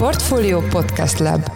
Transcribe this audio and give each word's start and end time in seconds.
Portfolio 0.00 0.60
Podcast 0.60 1.18
Lab 1.18 1.50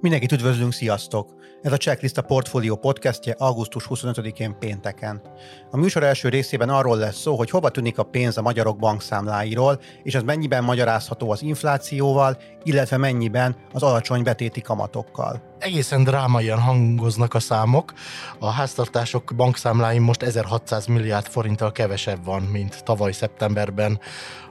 Mindenkit 0.00 0.32
üdvözlünk, 0.32 0.72
sziasztok! 0.72 1.34
Ez 1.62 1.72
a 1.72 1.76
Checklist 1.76 2.18
a 2.18 2.22
Portfolio 2.22 2.76
podcastje 2.76 3.34
augusztus 3.38 3.86
25-én 3.88 4.58
pénteken. 4.58 5.22
A 5.70 5.76
műsor 5.76 6.02
első 6.02 6.28
részében 6.28 6.68
arról 6.68 6.96
lesz 6.96 7.20
szó, 7.20 7.36
hogy 7.36 7.50
hova 7.50 7.68
tűnik 7.68 7.98
a 7.98 8.02
pénz 8.02 8.38
a 8.38 8.42
magyarok 8.42 8.78
bankszámláiról, 8.78 9.80
és 10.02 10.14
ez 10.14 10.22
mennyiben 10.22 10.64
magyarázható 10.64 11.30
az 11.30 11.42
inflációval, 11.42 12.36
illetve 12.62 12.96
mennyiben 12.96 13.56
az 13.72 13.82
alacsony 13.82 14.22
betéti 14.22 14.60
kamatokkal. 14.60 15.53
Egészen 15.64 16.04
drámaian 16.04 16.60
hangoznak 16.60 17.34
a 17.34 17.40
számok. 17.40 17.92
A 18.38 18.50
háztartások 18.50 19.32
bankszámláin 19.36 20.00
most 20.00 20.22
1600 20.22 20.86
milliárd 20.86 21.26
forinttal 21.26 21.72
kevesebb 21.72 22.24
van, 22.24 22.42
mint 22.42 22.84
tavaly 22.84 23.12
szeptemberben 23.12 24.00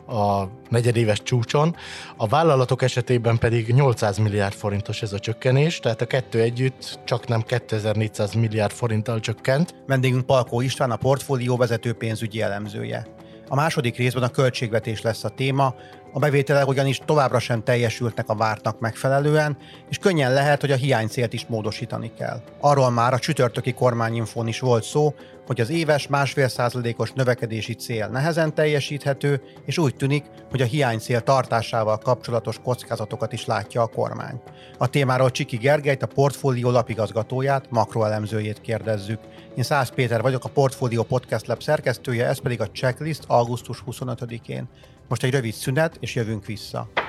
a 0.07 0.44
negyedéves 0.70 1.23
csúcson. 1.23 1.76
A 2.18 2.27
vállalatok 2.27 2.81
esetében 2.81 3.38
pedig 3.38 3.73
800 3.73 4.18
milliárd 4.18 4.54
forintos 4.54 5.02
ez 5.02 5.13
a 5.13 5.20
csökkenés, 5.20 5.80
tehát 5.80 6.02
a 6.02 6.05
kettő 6.05 6.41
együtt 6.41 6.99
csak 7.05 7.27
nem 7.27 7.41
2400 7.41 8.34
milliárd 8.34 8.71
forinttal 8.71 9.20
csökkent. 9.20 9.76
Vendégünk 9.88 10.26
Palkó 10.26 10.62
István, 10.62 10.91
a 10.91 10.95
portfólió 10.95 11.57
vezető 11.57 11.93
pénzügyi 11.93 12.41
elemzője. 12.41 13.07
A 13.48 13.55
második 13.55 13.98
részben 13.98 14.23
a 14.23 14.30
költségvetés 14.30 15.02
lesz 15.02 15.23
a 15.23 15.30
téma, 15.30 15.76
a 16.13 16.20
bevételek 16.20 16.67
ugyanis 16.67 17.02
továbbra 17.05 17.40
sem 17.40 17.63
teljesültnek 17.63 18.30
a 18.30 18.35
vártnak 18.35 18.80
megfelelően, 18.80 19.58
és 19.90 19.98
könnyen 19.98 20.34
lehet, 20.34 20.62
hogy 20.62 20.71
a 20.71 20.76
hiánycélt 20.76 21.34
is 21.34 21.45
módosítani 21.45 22.12
kell. 22.17 22.41
Arról 22.59 22.91
már 22.91 23.13
a 23.13 23.20
csütörtöki 23.20 23.73
kormányinfón 23.73 24.48
is 24.48 24.59
volt 24.59 24.84
szó, 24.84 25.13
hogy 25.48 25.62
az 25.62 25.70
éves 25.70 26.07
másfél 26.07 26.48
százalékos 26.48 27.12
növekedési 27.12 27.73
cél 27.73 28.07
nehezen 28.07 28.54
teljesíthető, 28.54 29.41
és 29.66 29.77
úgy 29.77 29.95
tűnik, 29.95 30.26
hogy 30.49 30.62
a 30.62 30.66
hiánycél 30.66 31.21
tartásával 31.21 31.98
kapcsolatos 31.98 32.59
kockázatokat 32.63 33.34
is 33.34 33.46
látja 33.46 33.82
a 33.82 33.87
kormány. 33.87 34.41
A 34.77 34.87
témáról 34.87 35.32
Csiki 35.32 35.57
Gergelyt, 35.57 36.04
a 36.04 36.07
portfólió 36.07 36.70
lapigazgatóját, 36.70 37.65
makroelemzőjét 37.70 38.62
kérdezzük. 38.62 39.20
Én 39.55 39.63
Szász 39.63 39.90
Péter 39.90 40.21
vagyok, 40.21 40.46
a 40.46 40.49
Portfólió 40.49 41.04
Podcast 41.04 41.48
Lab 41.48 41.62
szerkesztője, 41.62 42.27
ez 42.27 42.40
pedig 42.40 42.62
a 42.62 42.70
checklist 42.70 43.24
augusztus 43.27 43.84
25-én. 43.87 44.70
Most 45.07 45.23
egy 45.23 45.32
rövid 45.32 45.54
szünet, 45.54 45.98
és 45.99 46.15
jövünk 46.15 46.46
vissza. 46.46 47.02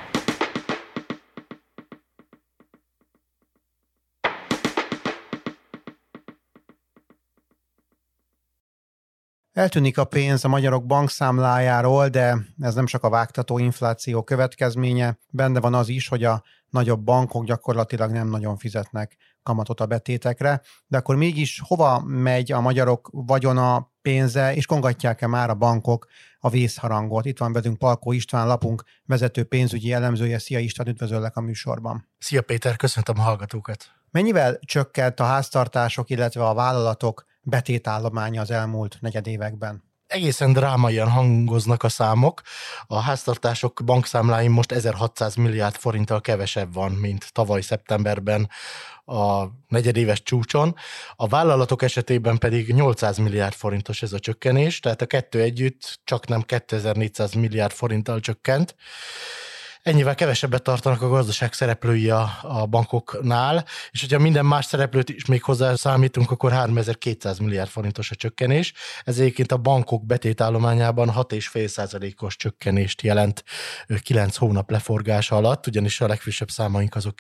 Eltűnik 9.55 9.99
a 9.99 10.05
pénz 10.05 10.45
a 10.45 10.49
magyarok 10.49 10.87
bankszámlájáról, 10.87 12.09
de 12.09 12.37
ez 12.61 12.75
nem 12.75 12.87
csak 12.87 13.05
a 13.05 13.09
vágtató 13.09 13.59
infláció 13.59 14.23
következménye, 14.23 15.19
benne 15.31 15.61
van 15.61 15.75
az 15.75 15.89
is, 15.89 16.09
hogy 16.09 16.25
a 16.25 16.43
nagyobb 16.69 17.01
bankok 17.01 17.45
gyakorlatilag 17.45 18.11
nem 18.11 18.29
nagyon 18.29 18.57
fizetnek 18.57 19.17
kamatot 19.43 19.81
a 19.81 19.87
betétekre, 19.87 20.63
de 20.87 20.97
akkor 20.97 21.17
mégis 21.17 21.63
hova 21.65 22.01
megy 22.01 22.53
a 22.53 22.61
magyarok 22.61 23.09
vagyona, 23.13 23.93
pénze, 24.03 24.55
és 24.55 24.67
kongatják-e 24.67 25.27
már 25.27 25.51
a 25.51 25.55
bankok 25.55 26.07
a 26.39 26.49
vészharangot? 26.49 27.25
Itt 27.25 27.39
van 27.39 27.53
velünk 27.53 27.79
Palkó 27.79 28.13
István, 28.13 28.47
lapunk 28.47 28.83
vezető 29.05 29.45
pénzügyi 29.45 29.93
elemzője. 29.93 30.39
Szia 30.39 30.59
István, 30.59 30.89
üdvözöllek 30.89 31.37
a 31.37 31.41
műsorban. 31.41 32.09
Szia 32.19 32.43
Péter, 32.43 32.77
köszöntöm 32.77 33.19
a 33.19 33.23
hallgatókat. 33.23 33.85
Mennyivel 34.11 34.59
csökkent 34.59 35.21
a 35.21 35.25
háztartások, 35.25 36.11
illetve 36.11 36.47
a 36.47 36.55
vállalatok 36.55 37.25
betétállománya 37.45 38.41
az 38.41 38.51
elmúlt 38.51 38.97
negyedévekben? 39.01 39.83
egészen 40.15 40.53
drámaian 40.53 41.11
hangoznak 41.11 41.83
a 41.83 41.89
számok. 41.89 42.43
A 42.87 42.99
háztartások 42.99 43.81
bankszámláin 43.85 44.51
most 44.51 44.73
1600 44.73 45.35
milliárd 45.35 45.75
forinttal 45.75 46.21
kevesebb 46.21 46.75
van, 46.75 46.93
mint 46.93 47.33
tavaly 47.33 47.61
szeptemberben 47.61 48.49
a 49.05 49.45
negyedéves 49.69 50.23
csúcson. 50.23 50.75
A 51.17 51.29
vállalatok 51.29 51.83
esetében 51.83 52.39
pedig 52.39 52.73
800 52.73 53.19
milliárd 53.19 53.55
forintos 53.55 54.03
ez 54.03 54.13
a 54.13 54.19
csökkenés, 54.19 54.81
tehát 54.81 55.03
a 55.03 55.07
kettő 55.07 55.41
együtt 55.41 56.01
csak 56.05 56.27
nem 56.27 56.43
2400 56.43 57.33
milliárd 57.33 57.73
forinttal 57.73 58.21
csökkent 58.21 58.77
ennyivel 59.85 60.15
kevesebbet 60.15 60.63
tartanak 60.63 61.03
a 61.03 61.09
gazdaság 61.09 61.53
szereplői 61.53 62.11
a, 62.11 62.31
a 62.43 62.67
bankoknál, 62.67 63.65
és 63.91 64.01
hogyha 64.01 64.19
minden 64.19 64.47
más 64.47 64.65
szereplőt 64.65 65.09
is 65.09 65.27
még 65.27 65.43
hozzá 65.43 65.75
számítunk, 65.75 66.31
akkor 66.31 66.53
3200 66.53 67.39
milliárd 67.39 67.69
forintos 67.69 68.11
a 68.11 68.15
csökkenés. 68.15 68.73
Ez 69.05 69.19
egyébként 69.19 69.53
a 69.53 69.57
bankok 69.57 70.07
betétállományában 70.07 71.11
6,5%-os 71.17 72.37
csökkenést 72.37 73.03
jelent 73.03 73.45
9 74.03 74.37
hónap 74.37 74.71
leforgása 74.71 75.37
alatt, 75.37 75.67
ugyanis 75.67 76.01
a 76.01 76.07
legfrissebb 76.07 76.51
számaink 76.51 76.95
azok 76.95 77.15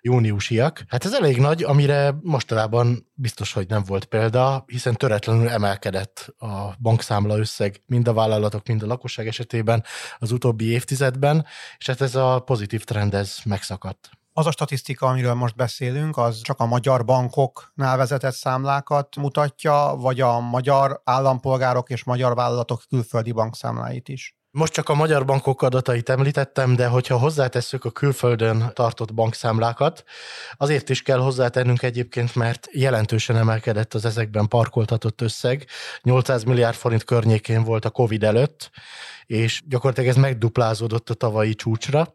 júniusiak. 0.00 0.84
Hát 0.88 1.04
ez 1.04 1.14
elég 1.14 1.38
nagy, 1.38 1.62
amire 1.62 2.14
mostanában 2.22 3.10
biztos, 3.14 3.52
hogy 3.52 3.68
nem 3.68 3.82
volt 3.86 4.04
példa, 4.04 4.64
hiszen 4.66 4.94
töretlenül 4.94 5.48
emelkedett 5.48 6.34
a 6.38 6.74
bankszámla 6.80 7.38
összeg 7.38 7.82
mind 7.86 8.08
a 8.08 8.12
vállalatok, 8.12 8.66
mind 8.66 8.82
a 8.82 8.86
lakosság 8.86 9.26
esetében 9.26 9.84
az 10.18 10.32
utóbbi 10.32 10.64
évtizedben, 10.64 11.46
és 11.78 11.86
hát 11.86 12.00
ez 12.02 12.14
a 12.14 12.40
pozitív 12.40 12.84
trend 12.84 13.14
ez 13.14 13.36
megszakadt. 13.44 14.10
Az 14.34 14.46
a 14.46 14.50
statisztika, 14.50 15.06
amiről 15.06 15.34
most 15.34 15.56
beszélünk, 15.56 16.16
az 16.16 16.40
csak 16.40 16.60
a 16.60 16.66
magyar 16.66 17.04
bankoknál 17.04 17.96
vezetett 17.96 18.34
számlákat 18.34 19.16
mutatja, 19.16 19.94
vagy 19.96 20.20
a 20.20 20.40
magyar 20.40 21.00
állampolgárok 21.04 21.90
és 21.90 22.04
magyar 22.04 22.34
vállalatok 22.34 22.82
külföldi 22.88 23.32
bankszámláit 23.32 24.08
is? 24.08 24.36
Most 24.54 24.72
csak 24.72 24.88
a 24.88 24.94
magyar 24.94 25.24
bankok 25.24 25.62
adatait 25.62 26.08
említettem, 26.08 26.76
de 26.76 26.86
hogyha 26.86 27.18
hozzátesszük 27.18 27.84
a 27.84 27.90
külföldön 27.90 28.70
tartott 28.72 29.14
bankszámlákat, 29.14 30.04
azért 30.56 30.88
is 30.88 31.02
kell 31.02 31.18
hozzátennünk 31.18 31.82
egyébként, 31.82 32.34
mert 32.34 32.68
jelentősen 32.70 33.36
emelkedett 33.36 33.94
az 33.94 34.04
ezekben 34.04 34.48
parkoltatott 34.48 35.20
összeg. 35.20 35.66
800 36.02 36.44
milliárd 36.44 36.76
forint 36.76 37.04
környékén 37.04 37.64
volt 37.64 37.84
a 37.84 37.90
COVID 37.90 38.24
előtt, 38.24 38.70
és 39.26 39.62
gyakorlatilag 39.66 40.10
ez 40.10 40.16
megduplázódott 40.16 41.10
a 41.10 41.14
tavalyi 41.14 41.54
csúcsra. 41.54 42.14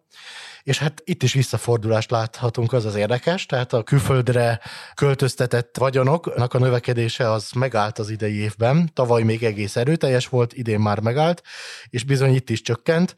És 0.64 0.78
hát 0.78 1.02
itt 1.06 1.24
is 1.24 1.34
visszafordulást 1.34 2.12
láthatunk, 2.12 2.74
az 2.74 2.86
az 2.86 2.96
érdekes, 2.96 3.46
tehát 3.46 3.74
a 3.74 3.84
külföldre 3.84 4.60
költöztetett 4.96 5.78
vagyonoknak 5.78 6.54
a 6.54 6.60
növekedése 6.60 7.32
az 7.32 7.52
megállt 7.52 8.00
az 8.00 8.10
idei 8.10 8.36
évben, 8.36 8.90
tavaly 8.94 9.24
még 9.24 9.44
egész 9.44 9.76
erőteljes 9.76 10.28
volt, 10.28 10.54
idén 10.54 10.80
már 10.80 11.00
megállt, 11.00 11.42
és 11.90 12.04
bizony 12.04 12.36
itt 12.36 12.50
is 12.50 12.62
csökkent. 12.62 13.16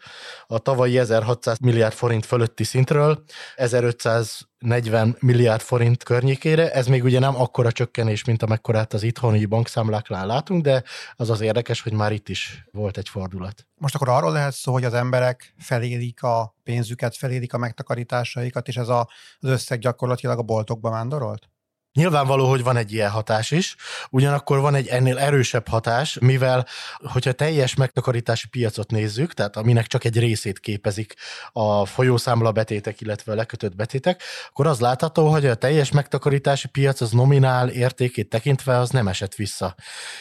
A 0.47 0.59
tavalyi 0.59 0.97
1600 0.97 1.57
milliárd 1.59 1.93
forint 1.93 2.25
fölötti 2.25 2.63
szintről 2.63 3.23
1500 3.55 4.47
40 4.59 5.15
milliárd 5.19 5.61
forint 5.61 6.03
környékére. 6.03 6.71
Ez 6.71 6.87
még 6.87 7.03
ugye 7.03 7.19
nem 7.19 7.35
akkora 7.35 7.71
csökkenés, 7.71 8.23
mint 8.23 8.43
amekkorát 8.43 8.93
az 8.93 9.03
itthoni 9.03 9.45
bankszámláknál 9.45 10.25
látunk, 10.25 10.63
de 10.63 10.83
az 11.15 11.29
az 11.29 11.41
érdekes, 11.41 11.81
hogy 11.81 11.93
már 11.93 12.11
itt 12.11 12.29
is 12.29 12.67
volt 12.71 12.97
egy 12.97 13.09
fordulat. 13.09 13.67
Most 13.75 13.95
akkor 13.95 14.09
arról 14.09 14.31
lehet 14.31 14.53
szó, 14.53 14.71
hogy 14.71 14.83
az 14.83 14.93
emberek 14.93 15.53
felélik 15.57 16.23
a 16.23 16.55
pénzüket, 16.63 17.15
felélik 17.15 17.53
a 17.53 17.57
megtakarításaikat, 17.57 18.67
és 18.67 18.77
ez 18.77 18.87
a, 18.87 19.09
az 19.39 19.49
összeg 19.49 19.79
gyakorlatilag 19.79 20.39
a 20.39 20.43
boltokba 20.43 20.89
vándorolt? 20.89 21.49
Nyilvánvaló, 21.93 22.49
hogy 22.49 22.63
van 22.63 22.77
egy 22.77 22.93
ilyen 22.93 23.09
hatás 23.09 23.51
is, 23.51 23.75
ugyanakkor 24.09 24.59
van 24.59 24.75
egy 24.75 24.87
ennél 24.87 25.17
erősebb 25.17 25.67
hatás, 25.67 26.17
mivel 26.21 26.67
hogyha 26.97 27.31
teljes 27.31 27.75
megtakarítási 27.75 28.47
piacot 28.47 28.91
nézzük, 28.91 29.33
tehát 29.33 29.55
aminek 29.55 29.87
csak 29.87 30.03
egy 30.03 30.19
részét 30.19 30.59
képezik 30.59 31.13
a 31.51 31.85
folyószámla 31.85 32.51
betétek, 32.51 33.01
illetve 33.01 33.31
a 33.31 33.35
lekötött 33.35 33.75
betétek, 33.75 34.21
akkor 34.49 34.67
az 34.67 34.79
látható, 34.79 35.27
hogy 35.27 35.45
a 35.45 35.55
teljes 35.55 35.91
megtakarítási 35.91 36.67
piac 36.67 37.01
az 37.01 37.11
nominál 37.11 37.69
értékét 37.69 38.29
tekintve 38.29 38.77
az 38.77 38.89
nem 38.89 39.07
esett 39.07 39.35
vissza. 39.35 39.75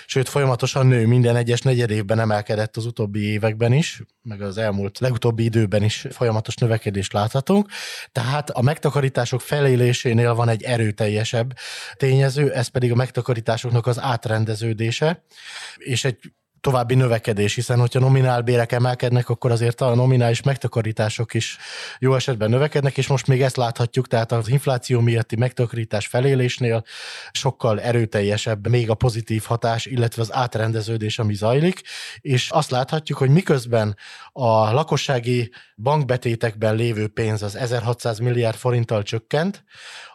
Sőt, 0.07 0.29
folyamatosan 0.29 0.87
nő, 0.87 1.07
minden 1.07 1.37
egyes 1.37 1.61
negyed 1.61 1.91
évben 1.91 2.21
emelkedett 2.21 2.77
az 2.77 2.87
utóbbi 2.87 3.25
években 3.25 3.73
is, 3.73 4.03
meg 4.23 4.43
az 4.43 4.59
elmúlt 4.59 4.99
legutóbbi 4.99 5.45
időben 5.45 5.83
is 5.83 6.07
folyamatos 6.11 6.55
növekedést 6.55 7.13
láthatunk. 7.13 7.69
Tehát 8.13 8.51
a 8.51 8.63
megtakarítások 8.63 9.41
felélésénél 9.41 10.35
van 10.35 10.49
egy 10.49 10.63
erőteljesebb 10.63 11.57
tényező, 11.97 12.53
ez 12.53 12.69
pedig 12.69 12.93
a 12.93 12.95
megtakarításoknak 12.95 13.87
az 13.87 13.99
átrendeződése, 14.01 15.25
és 15.77 16.05
egy 16.05 16.19
további 16.61 16.95
növekedés, 16.95 17.55
hiszen 17.55 17.79
hogyha 17.79 18.01
nominál 18.01 18.43
bérek 18.43 18.73
emelkednek, 18.73 19.29
akkor 19.29 19.51
azért 19.51 19.81
a 19.81 19.95
nominális 19.95 20.43
megtakarítások 20.43 21.35
is 21.35 21.57
jó 21.99 22.15
esetben 22.15 22.51
növekednek, 22.51 22.97
és 22.99 23.07
most 23.07 23.27
még 23.27 23.43
ezt 23.43 23.57
láthatjuk, 23.57 24.09
tehát 24.09 24.33
az 24.33 24.49
infláció 24.49 25.01
miatti 25.01 25.37
megtakarítás 25.37 26.07
felélésnél 26.07 26.85
sokkal 27.31 27.81
erőteljesebb 27.81 28.69
még 28.69 28.91
a 28.91 28.95
pozitív 28.95 29.43
hatás, 29.45 29.87
illetve 29.87 30.23
az 30.23 30.33
átrendeződés, 30.33 31.19
ami 31.19 31.35
zajlik, 31.35 31.83
és 32.21 32.51
azt 32.51 32.71
láthatjuk, 32.71 33.19
hogy 33.19 33.31
miközben 33.31 33.97
a 34.33 34.73
lakossági 34.73 35.51
bankbetétekben 35.77 36.75
lévő 36.75 37.09
pénz 37.09 37.43
az 37.43 37.57
1600 37.57 38.19
milliárd 38.19 38.57
forinttal 38.57 39.03
csökkent, 39.03 39.65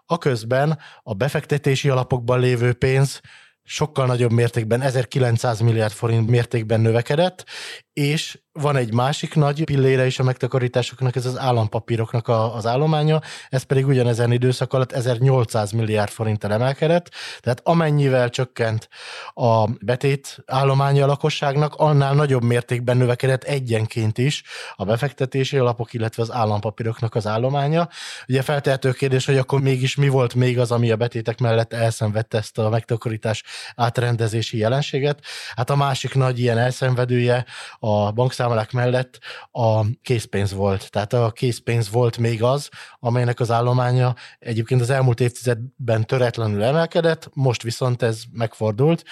aközben 0.06 0.80
a 1.04 1.14
befektetési 1.14 1.90
alapokban 1.90 2.40
lévő 2.40 2.74
pénz 2.74 3.22
sokkal 3.64 4.06
nagyobb 4.06 4.32
mértékben, 4.32 4.82
1900 4.82 5.60
milliárd 5.60 5.94
forint 5.94 6.30
mértékben 6.30 6.82
növekedett, 6.82 7.46
és 7.94 8.38
van 8.52 8.76
egy 8.76 8.94
másik 8.94 9.36
nagy 9.36 9.64
pillére 9.64 10.06
is 10.06 10.20
a 10.20 10.24
megtakarításoknak, 10.24 11.16
ez 11.16 11.26
az 11.26 11.38
állampapíroknak 11.38 12.28
a, 12.28 12.56
az 12.56 12.66
állománya, 12.66 13.22
ez 13.50 13.64
pedig 13.64 13.88
ugyanezen 13.88 14.32
időszak 14.32 14.74
alatt 14.74 14.92
1800 14.92 15.72
milliárd 15.72 16.12
forint 16.12 16.44
emelkedett, 16.44 17.10
tehát 17.40 17.62
amennyivel 17.64 18.30
csökkent 18.30 18.90
a 19.34 19.68
betét 19.68 20.38
állománya 20.46 21.04
a 21.04 21.08
lakosságnak, 21.08 21.76
annál 21.76 22.14
nagyobb 22.14 22.44
mértékben 22.44 22.98
növekedett 22.98 23.44
egyenként 23.44 24.18
is 24.18 24.44
a 24.76 24.86
befektetési 24.86 25.58
alapok, 25.58 25.94
illetve 25.94 26.22
az 26.22 26.32
állampapíroknak 26.32 27.16
az 27.16 27.28
állománya. 27.28 27.90
Ugye 28.28 28.42
feltehető 28.42 28.92
kérdés, 28.92 29.26
hogy 29.26 29.38
akkor 29.38 29.62
mégis 29.62 29.96
mi 29.96 30.08
volt 30.08 30.34
még 30.34 30.60
az, 30.60 30.72
ami 30.72 30.92
a 30.92 30.96
betétek 30.96 31.40
mellett 31.40 31.74
elszenvedte 31.74 32.38
ezt 32.38 32.58
a 32.58 32.70
megtakarítás 32.70 33.44
átrendezési 33.76 34.58
jelenséget. 34.58 35.20
Hát 35.56 35.70
a 35.70 35.76
másik 35.76 36.14
nagy 36.14 36.40
ilyen 36.40 36.58
elszenvedője 36.58 37.46
a 37.86 38.12
bankszámlák 38.12 38.72
mellett 38.72 39.20
a 39.52 39.86
készpénz 40.02 40.54
volt. 40.54 40.92
Tehát 40.92 41.14
a 41.14 41.32
készpénz 41.32 41.90
volt 41.90 42.18
még 42.18 42.44
az, 42.44 42.70
amelynek 43.00 43.40
az 43.40 43.52
állománya 43.52 44.16
egyébként 44.40 44.82
az 44.82 44.90
elmúlt 44.90 45.20
évtizedben 45.20 46.06
töretlenül 46.06 46.64
emelkedett, 46.64 47.30
most 47.34 47.62
viszont 47.64 48.02
ez 48.02 48.22
megfordult, 48.32 49.04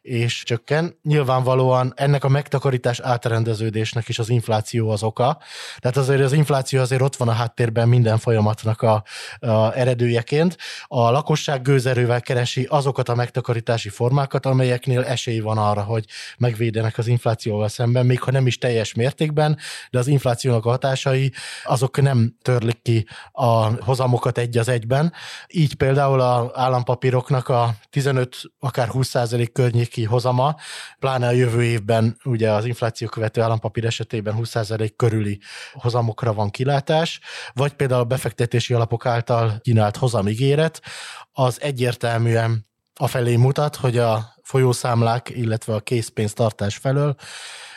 és 0.00 0.42
csökken. 0.42 0.98
Nyilvánvalóan 1.02 1.92
ennek 1.96 2.24
a 2.24 2.28
megtakarítás 2.28 3.00
átrendeződésnek 3.00 4.08
is 4.08 4.18
az 4.18 4.28
infláció 4.28 4.90
az 4.90 5.02
oka. 5.02 5.38
Tehát 5.78 5.96
azért 5.96 6.20
az 6.20 6.32
infláció 6.32 6.80
azért 6.80 7.02
ott 7.02 7.16
van 7.16 7.28
a 7.28 7.32
háttérben 7.32 7.88
minden 7.88 8.18
folyamatnak 8.18 8.82
a, 8.82 9.04
a 9.38 9.72
eredőjeként. 9.76 10.56
A 10.86 11.10
lakosság 11.10 11.62
gőzerővel 11.62 12.20
keresi 12.20 12.64
azokat 12.64 13.08
a 13.08 13.14
megtakarítási 13.14 13.88
formákat, 13.88 14.46
amelyeknél 14.46 15.02
esély 15.02 15.40
van 15.40 15.58
arra, 15.58 15.82
hogy 15.82 16.04
megvédenek 16.38 16.98
az 16.98 17.06
inflációval 17.06 17.68
szemben, 17.68 18.06
még 18.06 18.18
ha 18.20 18.30
nem 18.30 18.46
is 18.46 18.58
teljes 18.58 18.94
mértékben, 18.94 19.58
de 19.90 19.98
az 19.98 20.06
inflációnak 20.06 20.66
a 20.66 20.70
hatásai 20.70 21.32
azok 21.64 22.00
nem 22.00 22.36
törlik 22.42 22.82
ki 22.82 23.06
a 23.32 23.84
hozamokat 23.84 24.38
egy 24.38 24.58
az 24.58 24.68
egyben. 24.68 25.12
Így 25.48 25.74
például 25.74 26.20
a 26.20 26.50
állampapíroknak 26.54 27.48
a 27.48 27.74
15, 27.90 28.36
akár 28.58 28.88
20 28.88 29.08
százalék 29.08 29.52
környéki 29.52 30.04
hozama, 30.04 30.56
pláne 30.98 31.26
a 31.26 31.30
jövő 31.30 31.62
évben 31.62 32.16
ugye 32.24 32.50
az 32.50 32.64
infláció 32.64 33.08
követő 33.08 33.40
állampapír 33.40 33.84
esetében 33.84 34.34
20 34.34 34.48
százalék 34.48 34.96
körüli 34.96 35.40
hozamokra 35.72 36.32
van 36.32 36.50
kilátás, 36.50 37.20
vagy 37.52 37.72
például 37.72 38.00
a 38.00 38.04
befektetési 38.04 38.74
alapok 38.74 39.06
által 39.06 39.58
kínált 39.60 39.96
hozamigéret, 39.96 40.82
az 41.32 41.60
egyértelműen 41.60 42.68
afelé 42.94 43.36
mutat, 43.36 43.76
hogy 43.76 43.98
a 43.98 44.34
folyószámlák, 44.50 45.28
illetve 45.28 45.74
a 45.74 45.80
készpénztartás 45.80 46.76
felől 46.76 47.14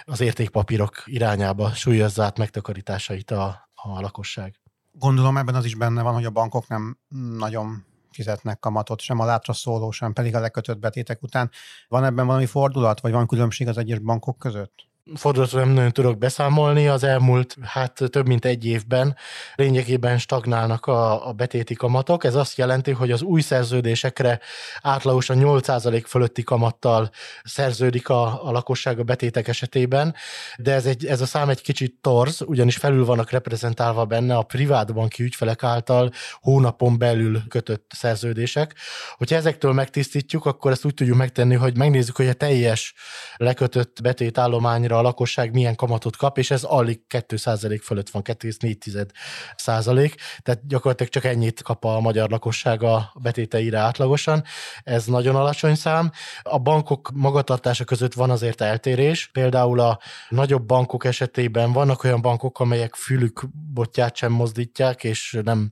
az 0.05 0.21
értékpapírok 0.21 1.03
irányába 1.05 1.73
súlyozza 1.73 2.23
át 2.23 2.37
megtakarításait 2.37 3.31
a, 3.31 3.69
a 3.73 4.01
lakosság. 4.01 4.59
Gondolom 4.91 5.37
ebben 5.37 5.55
az 5.55 5.65
is 5.65 5.75
benne 5.75 6.01
van, 6.01 6.13
hogy 6.13 6.25
a 6.25 6.29
bankok 6.29 6.67
nem 6.67 6.97
nagyon 7.37 7.85
fizetnek 8.11 8.59
kamatot, 8.59 8.99
sem 8.99 9.19
a 9.19 9.25
látra 9.25 9.53
szóló, 9.53 9.91
sem 9.91 10.13
pedig 10.13 10.35
a 10.35 10.39
lekötött 10.39 10.79
betétek 10.79 11.23
után. 11.23 11.51
Van 11.87 12.03
ebben 12.03 12.25
valami 12.25 12.45
fordulat, 12.45 12.99
vagy 12.99 13.11
van 13.11 13.27
különbség 13.27 13.67
az 13.67 13.77
egyes 13.77 13.99
bankok 13.99 14.37
között? 14.37 14.87
Fordulatról 15.15 15.61
nem 15.63 15.73
nagyon 15.73 15.91
tudok 15.91 16.17
beszámolni. 16.17 16.87
Az 16.87 17.03
elmúlt 17.03 17.55
hát 17.61 18.01
több 18.09 18.27
mint 18.27 18.45
egy 18.45 18.65
évben 18.65 19.15
lényegében 19.55 20.17
stagnálnak 20.17 20.85
a, 20.85 21.27
a 21.27 21.31
betéti 21.31 21.73
kamatok. 21.73 22.23
Ez 22.23 22.35
azt 22.35 22.57
jelenti, 22.57 22.91
hogy 22.91 23.11
az 23.11 23.21
új 23.21 23.41
szerződésekre 23.41 24.39
átlagosan 24.81 25.37
8% 25.39 26.03
fölötti 26.07 26.43
kamattal 26.43 27.09
szerződik 27.43 28.09
a, 28.09 28.47
a 28.47 28.51
lakosság 28.51 28.99
a 28.99 29.03
betétek 29.03 29.47
esetében, 29.47 30.15
de 30.57 30.73
ez, 30.73 30.85
egy, 30.85 31.05
ez 31.05 31.21
a 31.21 31.25
szám 31.25 31.49
egy 31.49 31.61
kicsit 31.61 31.95
torz, 32.01 32.41
ugyanis 32.41 32.77
felül 32.77 33.05
vannak 33.05 33.29
reprezentálva 33.29 34.05
benne 34.05 34.35
a 34.35 34.43
privát 34.43 34.93
banki 34.93 35.23
ügyfelek 35.23 35.63
által 35.63 36.11
hónapon 36.41 36.97
belül 36.97 37.41
kötött 37.47 37.91
szerződések. 37.95 38.75
Hogyha 39.17 39.35
ezektől 39.35 39.73
megtisztítjuk, 39.73 40.45
akkor 40.45 40.71
ezt 40.71 40.85
úgy 40.85 40.93
tudjuk 40.93 41.17
megtenni, 41.17 41.55
hogy 41.55 41.77
megnézzük, 41.77 42.15
hogy 42.15 42.27
a 42.27 42.33
teljes 42.33 42.93
lekötött 43.37 44.01
betétállományra 44.01 44.92
a 44.93 45.01
lakosság 45.01 45.53
milyen 45.53 45.75
kamatot 45.75 46.15
kap, 46.15 46.37
és 46.37 46.51
ez 46.51 46.63
alig 46.63 47.01
2% 47.09 47.79
fölött 47.83 48.09
van, 48.09 48.21
2,4 48.25 49.07
százalék, 49.55 50.15
tehát 50.41 50.67
gyakorlatilag 50.67 51.11
csak 51.11 51.23
ennyit 51.23 51.61
kap 51.61 51.85
a 51.85 51.99
magyar 51.99 52.29
lakosság 52.29 52.83
a 52.83 53.13
betéteire 53.21 53.77
átlagosan. 53.77 54.43
Ez 54.83 55.05
nagyon 55.05 55.35
alacsony 55.35 55.75
szám. 55.75 56.11
A 56.41 56.57
bankok 56.57 57.11
magatartása 57.13 57.83
között 57.83 58.13
van 58.13 58.29
azért 58.29 58.61
eltérés. 58.61 59.29
Például 59.31 59.79
a 59.79 59.99
nagyobb 60.29 60.65
bankok 60.65 61.05
esetében 61.05 61.71
vannak 61.71 62.03
olyan 62.03 62.21
bankok, 62.21 62.59
amelyek 62.59 62.95
fülük 62.95 63.43
botját 63.73 64.15
sem 64.15 64.31
mozdítják, 64.31 65.03
és 65.03 65.39
nem 65.43 65.71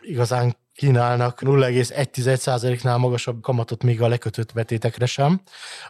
igazán 0.00 0.56
kínálnak 0.74 1.40
0,1%-nál 1.42 2.96
magasabb 2.96 3.42
kamatot 3.42 3.82
még 3.82 4.02
a 4.02 4.08
lekötött 4.08 4.52
betétekre 4.52 5.06
sem. 5.06 5.40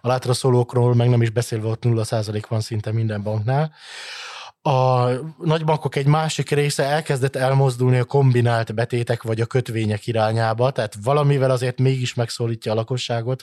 A 0.00 0.08
látra 0.08 0.32
szólókról 0.32 0.94
meg 0.94 1.08
nem 1.08 1.22
is 1.22 1.30
beszélve 1.30 1.68
ott 1.68 1.82
0% 1.84 2.44
van 2.48 2.60
szinte 2.60 2.92
minden 2.92 3.22
banknál 3.22 3.72
a 4.62 5.08
nagybankok 5.38 5.96
egy 5.96 6.06
másik 6.06 6.50
része 6.50 6.84
elkezdett 6.84 7.36
elmozdulni 7.36 7.98
a 7.98 8.04
kombinált 8.04 8.74
betétek 8.74 9.22
vagy 9.22 9.40
a 9.40 9.46
kötvények 9.46 10.06
irányába, 10.06 10.70
tehát 10.70 10.96
valamivel 11.02 11.50
azért 11.50 11.78
mégis 11.78 12.14
megszólítja 12.14 12.72
a 12.72 12.74
lakosságot, 12.74 13.42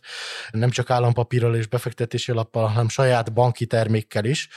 nem 0.51 0.69
csak 0.69 0.89
állampapírral 0.89 1.55
és 1.55 1.67
befektetési 1.67 2.31
alappal, 2.31 2.67
hanem 2.67 2.89
saját 2.89 3.33
banki 3.33 3.65
termékkel 3.65 4.25
is. 4.25 4.49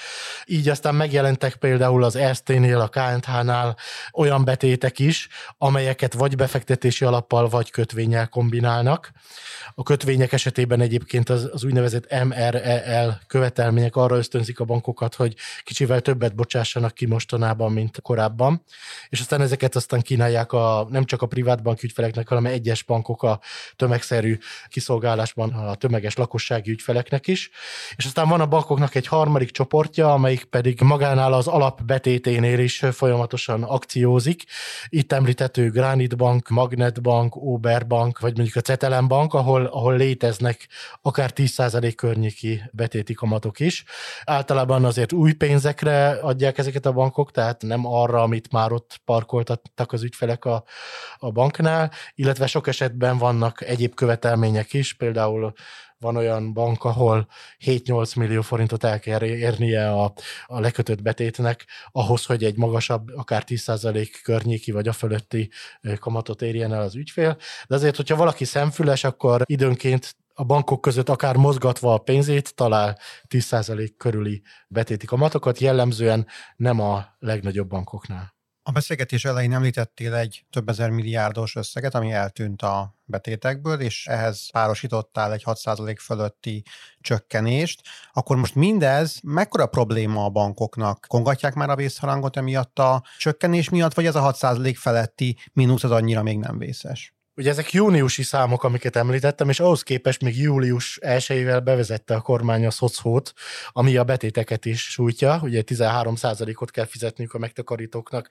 Így 0.46 0.68
aztán 0.68 0.94
megjelentek 0.94 1.56
például 1.56 2.04
az 2.04 2.16
Erste-nél, 2.16 2.80
a 2.80 2.88
KNH-nál 2.88 3.76
olyan 4.12 4.44
betétek 4.44 4.98
is, 4.98 5.28
amelyeket 5.58 6.14
vagy 6.14 6.36
befektetési 6.36 7.04
alappal, 7.04 7.48
vagy 7.48 7.70
kötvényel 7.70 8.28
kombinálnak. 8.28 9.12
A 9.74 9.82
kötvények 9.82 10.32
esetében 10.32 10.80
egyébként 10.80 11.28
az, 11.28 11.48
az 11.52 11.64
úgynevezett 11.64 12.24
MREL 12.24 13.20
követelmények 13.26 13.96
arra 13.96 14.16
ösztönzik 14.16 14.60
a 14.60 14.64
bankokat, 14.64 15.14
hogy 15.14 15.34
kicsivel 15.62 16.00
többet 16.00 16.34
bocsássanak 16.50 16.94
ki 16.94 17.06
mostanában, 17.06 17.73
mint 17.73 18.00
korábban, 18.00 18.62
és 19.08 19.20
aztán 19.20 19.41
ezeket 19.41 19.76
aztán 19.76 20.00
kínálják 20.00 20.52
a, 20.52 20.87
nem 20.91 21.05
csak 21.05 21.23
a 21.23 21.26
privát 21.26 21.62
bank 21.62 21.82
ügyfeleknek, 21.82 22.29
hanem 22.29 22.47
egyes 22.47 22.82
bankok 22.82 23.23
a 23.23 23.41
tömegszerű 23.76 24.38
kiszolgálásban 24.69 25.50
a 25.50 25.75
tömeges 25.75 26.17
lakossági 26.17 26.70
ügyfeleknek 26.70 27.26
is. 27.26 27.50
És 27.97 28.05
aztán 28.05 28.29
van 28.29 28.41
a 28.41 28.47
bankoknak 28.47 28.94
egy 28.94 29.06
harmadik 29.06 29.50
csoportja, 29.50 30.12
amelyik 30.12 30.44
pedig 30.44 30.81
magánál 30.81 31.32
az 31.32 31.47
alapbetéténél 31.47 32.59
is 32.59 32.85
folyamatosan 32.92 33.62
akciózik. 33.62 34.45
Itt 34.88 35.12
említető 35.12 35.71
Granit 35.71 36.16
Bank, 36.16 36.49
Magnet 36.49 37.02
Bank, 37.02 37.37
Ober 37.37 37.87
Bank, 37.87 38.21
vagy 38.21 38.37
mondjuk 38.37 38.57
a 38.57 38.61
Cetelem 38.61 39.09
Bank, 39.09 39.35
ahol, 39.35 39.64
ahol 39.64 39.97
léteznek 39.97 40.69
akár 41.02 41.30
10% 41.35 41.92
környéki 41.97 42.62
betéti 42.73 43.14
kamatok 43.14 43.61
is. 43.61 43.85
Általában 44.25 44.85
azért 44.85 45.12
új 45.12 45.33
pénzekre 45.33 46.09
adják 46.11 46.38
ezeket 46.40 46.87
a 46.87 46.92
bankok, 46.92 47.30
tehát 47.30 47.62
nem 47.62 47.87
arra, 47.87 48.23
amit 48.23 48.52
már 48.52 48.73
ott 48.73 49.00
parkoltattak 49.04 49.92
az 49.92 50.02
ügyfelek 50.02 50.44
a, 50.44 50.64
a 51.18 51.30
banknál, 51.30 51.90
illetve 52.14 52.47
sok 52.47 52.66
esetben 52.66 53.18
vannak 53.18 53.62
egyéb 53.62 53.94
követelmények 53.94 54.73
is, 54.73 54.94
például 54.94 55.52
van 56.00 56.16
olyan 56.16 56.52
bank, 56.52 56.85
ahol 56.85 57.26
7-8 57.64 58.16
millió 58.16 58.42
forintot 58.42 58.85
el 58.85 59.00
kell 59.00 59.23
érnie 59.23 59.90
a, 59.90 60.12
a 60.47 60.61
lekötött 60.61 61.02
betétnek, 61.02 61.66
ahhoz, 61.92 62.25
hogy 62.25 62.44
egy 62.44 62.56
magasabb, 62.56 63.09
akár 63.16 63.44
10% 63.47 64.09
környéki 64.23 64.70
vagy 64.70 64.88
a 64.88 64.92
fölötti 64.92 65.50
kamatot 65.99 66.42
érjen 66.42 66.73
el 66.73 66.80
az 66.80 66.94
ügyfél. 66.94 67.37
De 67.66 67.75
azért, 67.75 67.97
hogyha 67.97 68.16
valaki 68.16 68.44
szemfüles, 68.44 69.04
akkor 69.04 69.42
időnként 69.44 70.16
a 70.34 70.44
bankok 70.44 70.80
között 70.80 71.08
akár 71.08 71.37
mozgatva 71.37 71.94
a 71.94 71.99
pénzét 71.99 72.54
talál 72.54 72.99
10% 73.28 73.90
körüli 73.96 74.42
betéti 74.68 75.06
kamatokat, 75.06 75.58
jellemzően 75.58 76.26
nem 76.56 76.80
a 76.80 77.06
legnagyobb 77.18 77.68
bankoknál. 77.68 78.38
A 78.62 78.72
beszélgetés 78.72 79.25
elején 79.25 79.52
említettél 79.52 80.14
egy 80.14 80.44
több 80.50 80.68
ezer 80.68 80.90
milliárdos 80.90 81.56
összeget, 81.56 81.94
ami 81.94 82.12
eltűnt 82.12 82.62
a 82.62 82.99
betétekből, 83.04 83.80
és 83.80 84.06
ehhez 84.06 84.50
párosítottál 84.50 85.32
egy 85.32 85.42
6% 85.46 85.96
fölötti 86.00 86.64
csökkenést. 87.00 87.80
Akkor 88.12 88.37
most 88.37 88.54
mindez 88.54 89.18
mekkora 89.22 89.66
probléma 89.66 90.25
a 90.25 90.30
bankoknak? 90.30 91.04
Kongatják 91.08 91.54
már 91.54 91.70
a 91.70 91.76
vészharangot 91.76 92.37
emiatt 92.37 92.78
a 92.78 93.04
csökkenés 93.18 93.68
miatt, 93.68 93.94
vagy 93.94 94.06
ez 94.06 94.14
a 94.14 94.32
6% 94.32 94.75
feletti 94.76 95.37
mínusz 95.52 95.84
az 95.84 95.90
annyira 95.90 96.22
még 96.22 96.38
nem 96.38 96.58
vészes? 96.58 97.14
Ugye 97.40 97.50
ezek 97.50 97.73
júniusi 97.73 98.23
számok, 98.23 98.64
amiket 98.64 98.97
említettem, 98.97 99.49
és 99.49 99.61
ahhoz 99.61 99.82
képest 99.82 100.23
még 100.23 100.38
július 100.38 100.97
1 100.97 101.62
bevezette 101.62 102.14
a 102.14 102.20
kormány 102.20 102.66
a 102.66 102.70
szocót, 102.70 103.32
ami 103.68 103.97
a 103.97 104.04
betéteket 104.04 104.64
is 104.64 104.82
sújtja. 104.82 105.40
Ugye 105.42 105.62
13%-ot 105.66 106.70
kell 106.70 106.85
fizetniük 106.85 107.35
a 107.35 107.38
megtakarítóknak 107.38 108.28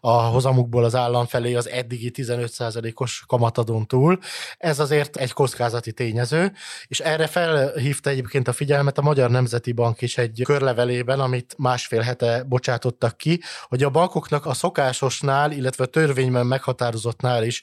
a 0.00 0.10
hozamukból 0.10 0.84
az 0.84 0.94
állam 0.94 1.26
felé 1.26 1.54
az 1.54 1.68
eddigi 1.68 2.10
15%-os 2.14 3.24
kamatadón 3.26 3.86
túl. 3.86 4.18
Ez 4.58 4.78
azért 4.78 5.16
egy 5.16 5.32
kockázati 5.32 5.92
tényező, 5.92 6.52
és 6.86 7.00
erre 7.00 7.26
felhívta 7.26 8.10
egyébként 8.10 8.48
a 8.48 8.52
figyelmet 8.52 8.98
a 8.98 9.02
Magyar 9.02 9.30
Nemzeti 9.30 9.72
Bank 9.72 10.00
is 10.00 10.18
egy 10.18 10.42
körlevelében, 10.44 11.20
amit 11.20 11.54
másfél 11.58 12.00
hete 12.00 12.42
bocsátottak 12.42 13.16
ki, 13.16 13.40
hogy 13.68 13.82
a 13.82 13.90
bankoknak 13.90 14.46
a 14.46 14.54
szokásosnál, 14.54 15.52
illetve 15.52 15.84
a 15.84 15.86
törvényben 15.86 16.46
meghatározottnál 16.46 17.44
is 17.44 17.62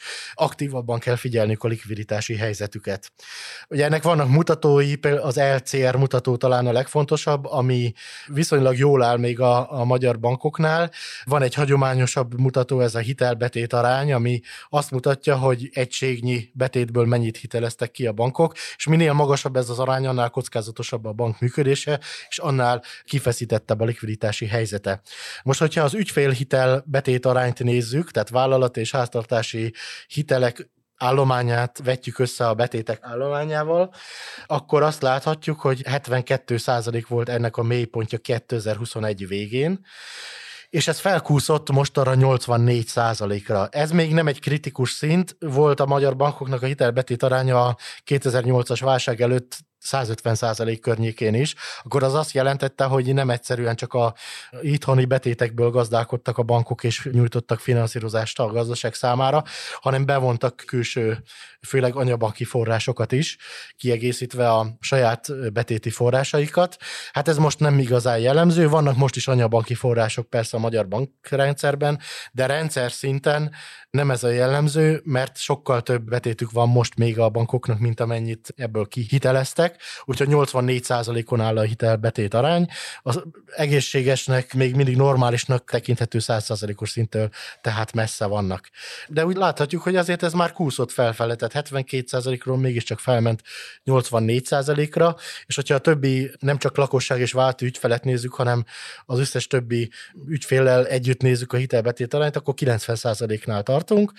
aktívabban 0.87 0.99
kell 0.99 1.15
figyelniük 1.15 1.63
a 1.63 1.67
likviditási 1.67 2.35
helyzetüket. 2.35 3.11
Ugye 3.69 3.85
ennek 3.85 4.03
vannak 4.03 4.29
mutatói, 4.29 4.95
például 4.95 5.23
az 5.23 5.39
LCR 5.39 5.95
mutató 5.95 6.37
talán 6.37 6.67
a 6.67 6.71
legfontosabb, 6.71 7.45
ami 7.45 7.93
viszonylag 8.27 8.77
jól 8.77 9.03
áll 9.03 9.17
még 9.17 9.39
a, 9.39 9.71
a 9.79 9.83
magyar 9.83 10.19
bankoknál. 10.19 10.91
Van 11.23 11.41
egy 11.41 11.53
hagyományosabb 11.53 12.39
mutató, 12.39 12.81
ez 12.81 12.95
a 12.95 12.99
hitelbetét 12.99 13.73
arány, 13.73 14.13
ami 14.13 14.41
azt 14.69 14.91
mutatja, 14.91 15.37
hogy 15.37 15.69
egységnyi 15.73 16.49
betétből 16.53 17.05
mennyit 17.05 17.37
hiteleztek 17.37 17.91
ki 17.91 18.07
a 18.07 18.11
bankok, 18.11 18.53
és 18.75 18.87
minél 18.87 19.13
magasabb 19.13 19.55
ez 19.55 19.69
az 19.69 19.79
arány, 19.79 20.07
annál 20.07 20.29
kockázatosabb 20.29 21.05
a 21.05 21.11
bank 21.11 21.39
működése, 21.39 21.99
és 22.29 22.37
annál 22.37 22.83
kifeszítettebb 23.03 23.79
a 23.79 23.85
likviditási 23.85 24.45
helyzete. 24.45 25.01
Most, 25.43 25.59
hogyha 25.59 25.83
az 25.83 25.93
ügyfélhitel 25.93 26.83
betét 26.85 27.25
arányt 27.25 27.63
nézzük, 27.63 28.11
tehát 28.11 28.29
vállalat 28.29 28.77
és 28.77 28.91
háztartási 28.91 29.73
hitelek 30.07 30.69
állományát 30.97 31.81
vetjük 31.83 32.19
össze 32.19 32.47
a 32.47 32.53
betétek 32.53 32.99
állományával, 33.01 33.93
akkor 34.45 34.83
azt 34.83 35.01
láthatjuk, 35.01 35.59
hogy 35.59 35.81
72% 35.83 37.03
volt 37.07 37.29
ennek 37.29 37.57
a 37.57 37.63
mélypontja 37.63 38.17
2021 38.17 39.27
végén, 39.27 39.85
és 40.69 40.87
ez 40.87 40.99
felkúszott 40.99 41.71
most 41.71 41.97
arra 41.97 42.13
84 42.13 42.91
ra 43.47 43.67
Ez 43.67 43.91
még 43.91 44.13
nem 44.13 44.27
egy 44.27 44.39
kritikus 44.39 44.91
szint, 44.91 45.35
volt 45.39 45.79
a 45.79 45.85
magyar 45.85 46.15
bankoknak 46.15 46.61
a 46.61 46.65
hitelbetét 46.65 47.23
aránya 47.23 47.65
a 47.65 47.77
2008-as 48.05 48.79
válság 48.81 49.21
előtt 49.21 49.57
150% 49.91 50.77
környékén 50.81 51.33
is, 51.33 51.55
akkor 51.83 52.03
az 52.03 52.13
azt 52.13 52.31
jelentette, 52.31 52.83
hogy 52.83 53.13
nem 53.13 53.29
egyszerűen 53.29 53.75
csak 53.75 53.93
a 53.93 54.13
itthoni 54.61 55.05
betétekből 55.05 55.69
gazdálkodtak 55.69 56.37
a 56.37 56.43
bankok 56.43 56.83
és 56.83 57.09
nyújtottak 57.11 57.59
finanszírozást 57.59 58.39
a 58.39 58.47
gazdaság 58.47 58.93
számára, 58.93 59.43
hanem 59.79 60.05
bevontak 60.05 60.63
külső, 60.65 61.23
főleg 61.67 61.95
anyabanki 61.95 62.43
forrásokat 62.43 63.11
is, 63.11 63.37
kiegészítve 63.77 64.51
a 64.51 64.67
saját 64.79 65.51
betéti 65.53 65.89
forrásaikat. 65.89 66.77
Hát 67.11 67.27
ez 67.27 67.37
most 67.37 67.59
nem 67.59 67.79
igazán 67.79 68.19
jellemző, 68.19 68.69
vannak 68.69 68.95
most 68.95 69.15
is 69.15 69.27
anyabanki 69.27 69.73
források 69.73 70.29
persze 70.29 70.57
a 70.57 70.59
magyar 70.59 70.87
bankrendszerben, 70.87 71.99
de 72.31 72.45
rendszer 72.45 72.91
szinten 72.91 73.51
nem 73.89 74.11
ez 74.11 74.23
a 74.23 74.29
jellemző, 74.29 75.01
mert 75.03 75.37
sokkal 75.37 75.81
több 75.81 76.03
betétük 76.03 76.51
van 76.51 76.69
most 76.69 76.95
még 76.95 77.19
a 77.19 77.29
bankoknak, 77.29 77.79
mint 77.79 77.99
amennyit 77.99 78.53
ebből 78.55 78.87
kihiteleztek, 78.87 79.76
úgyhogy 80.05 80.27
84%-on 80.31 81.41
áll 81.41 81.57
a 81.57 81.61
hitelbetét 81.61 82.33
arány. 82.33 82.67
Az 83.01 83.23
egészségesnek, 83.55 84.53
még 84.53 84.75
mindig 84.75 84.95
normálisnak 84.95 85.69
tekinthető 85.69 86.19
100%-os 86.21 86.89
szinttől, 86.89 87.29
tehát 87.61 87.93
messze 87.93 88.25
vannak. 88.25 88.69
De 89.07 89.25
úgy 89.25 89.35
láthatjuk, 89.35 89.81
hogy 89.81 89.95
azért 89.95 90.23
ez 90.23 90.33
már 90.33 90.51
kúszott 90.51 90.91
felfele, 90.91 91.35
tehát 91.35 91.69
72%-ról 91.69 92.57
mégiscsak 92.57 92.99
felment 92.99 93.43
84%-ra, 93.85 95.15
és 95.45 95.55
hogyha 95.55 95.75
a 95.75 95.79
többi 95.79 96.31
nem 96.39 96.57
csak 96.57 96.77
lakosság 96.77 97.19
és 97.19 97.31
váltó 97.31 97.65
ügyfelet 97.65 98.03
nézzük, 98.03 98.33
hanem 98.33 98.65
az 99.05 99.19
összes 99.19 99.47
többi 99.47 99.91
ügyféllel 100.27 100.87
együtt 100.87 101.21
nézzük 101.21 101.53
a 101.53 101.57
hitelbetét 101.57 102.13
arányt, 102.13 102.35
akkor 102.35 102.53
90%-nál 102.57 103.63
tart 103.63 103.85
tartunk. 103.87 104.11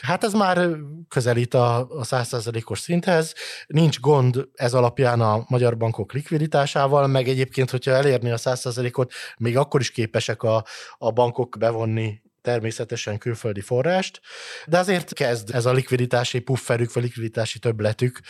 Hát 0.00 0.24
ez 0.24 0.32
már 0.32 0.68
közelít 1.08 1.54
a, 1.54 1.78
a 1.78 2.04
100%-os 2.04 2.80
szinthez. 2.80 3.34
Nincs 3.66 4.00
gond 4.00 4.48
ez 4.54 4.74
alapján 5.02 5.28
a 5.28 5.44
magyar 5.48 5.76
bankok 5.76 6.12
likviditásával, 6.12 7.06
meg 7.06 7.28
egyébként, 7.28 7.70
hogyha 7.70 7.90
elérni 7.90 8.30
a 8.30 8.36
100%-ot, 8.36 9.12
még 9.38 9.56
akkor 9.56 9.80
is 9.80 9.90
képesek 9.90 10.42
a, 10.42 10.64
a 10.98 11.10
bankok 11.10 11.56
bevonni 11.58 12.20
természetesen 12.40 13.18
külföldi 13.18 13.60
forrást, 13.60 14.20
de 14.66 14.78
azért 14.78 15.12
kezd 15.12 15.54
ez 15.54 15.66
a 15.66 15.72
likviditási 15.72 16.40
pufferük, 16.40 16.92
vagy 16.92 17.02
likviditási 17.02 17.58
többletük 17.58 18.20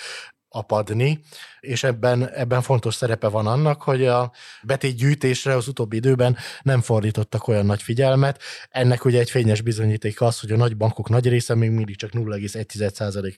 apadni, 0.52 1.20
és 1.60 1.84
ebben, 1.84 2.28
ebben 2.30 2.62
fontos 2.62 2.94
szerepe 2.94 3.28
van 3.28 3.46
annak, 3.46 3.82
hogy 3.82 4.06
a 4.06 4.32
betétgyűjtésre 4.62 5.56
az 5.56 5.68
utóbbi 5.68 5.96
időben 5.96 6.36
nem 6.62 6.80
fordítottak 6.80 7.48
olyan 7.48 7.66
nagy 7.66 7.82
figyelmet. 7.82 8.42
Ennek 8.70 9.04
ugye 9.04 9.18
egy 9.18 9.30
fényes 9.30 9.60
bizonyíték 9.60 10.20
az, 10.20 10.40
hogy 10.40 10.52
a 10.52 10.56
nagy 10.56 10.76
bankok 10.76 11.08
nagy 11.08 11.28
része 11.28 11.54
még 11.54 11.70
mindig 11.70 11.96
csak 11.96 12.10
0,1% 12.12 13.34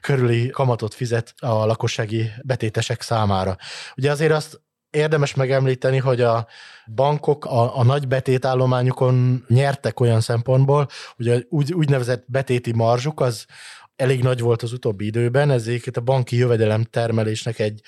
körüli 0.00 0.48
kamatot 0.48 0.94
fizet 0.94 1.34
a 1.38 1.66
lakossági 1.66 2.30
betétesek 2.42 3.02
számára. 3.02 3.56
Ugye 3.96 4.10
azért 4.10 4.32
azt 4.32 4.60
érdemes 4.90 5.34
megemlíteni, 5.34 5.98
hogy 5.98 6.20
a 6.20 6.46
bankok 6.94 7.44
a, 7.44 7.78
a 7.78 7.84
nagy 7.84 8.08
betétállományukon 8.08 9.44
nyertek 9.48 10.00
olyan 10.00 10.20
szempontból, 10.20 10.88
hogy 11.16 11.28
a 11.28 11.38
úgy, 11.48 11.72
úgynevezett 11.72 12.24
betéti 12.26 12.72
marzsuk 12.72 13.20
az 13.20 13.46
elég 14.00 14.22
nagy 14.22 14.40
volt 14.40 14.62
az 14.62 14.72
utóbbi 14.72 15.06
időben, 15.06 15.50
ezért 15.50 15.96
a 15.96 16.00
banki 16.00 16.36
jövedelem 16.36 16.82
termelésnek 16.82 17.58
egy 17.58 17.80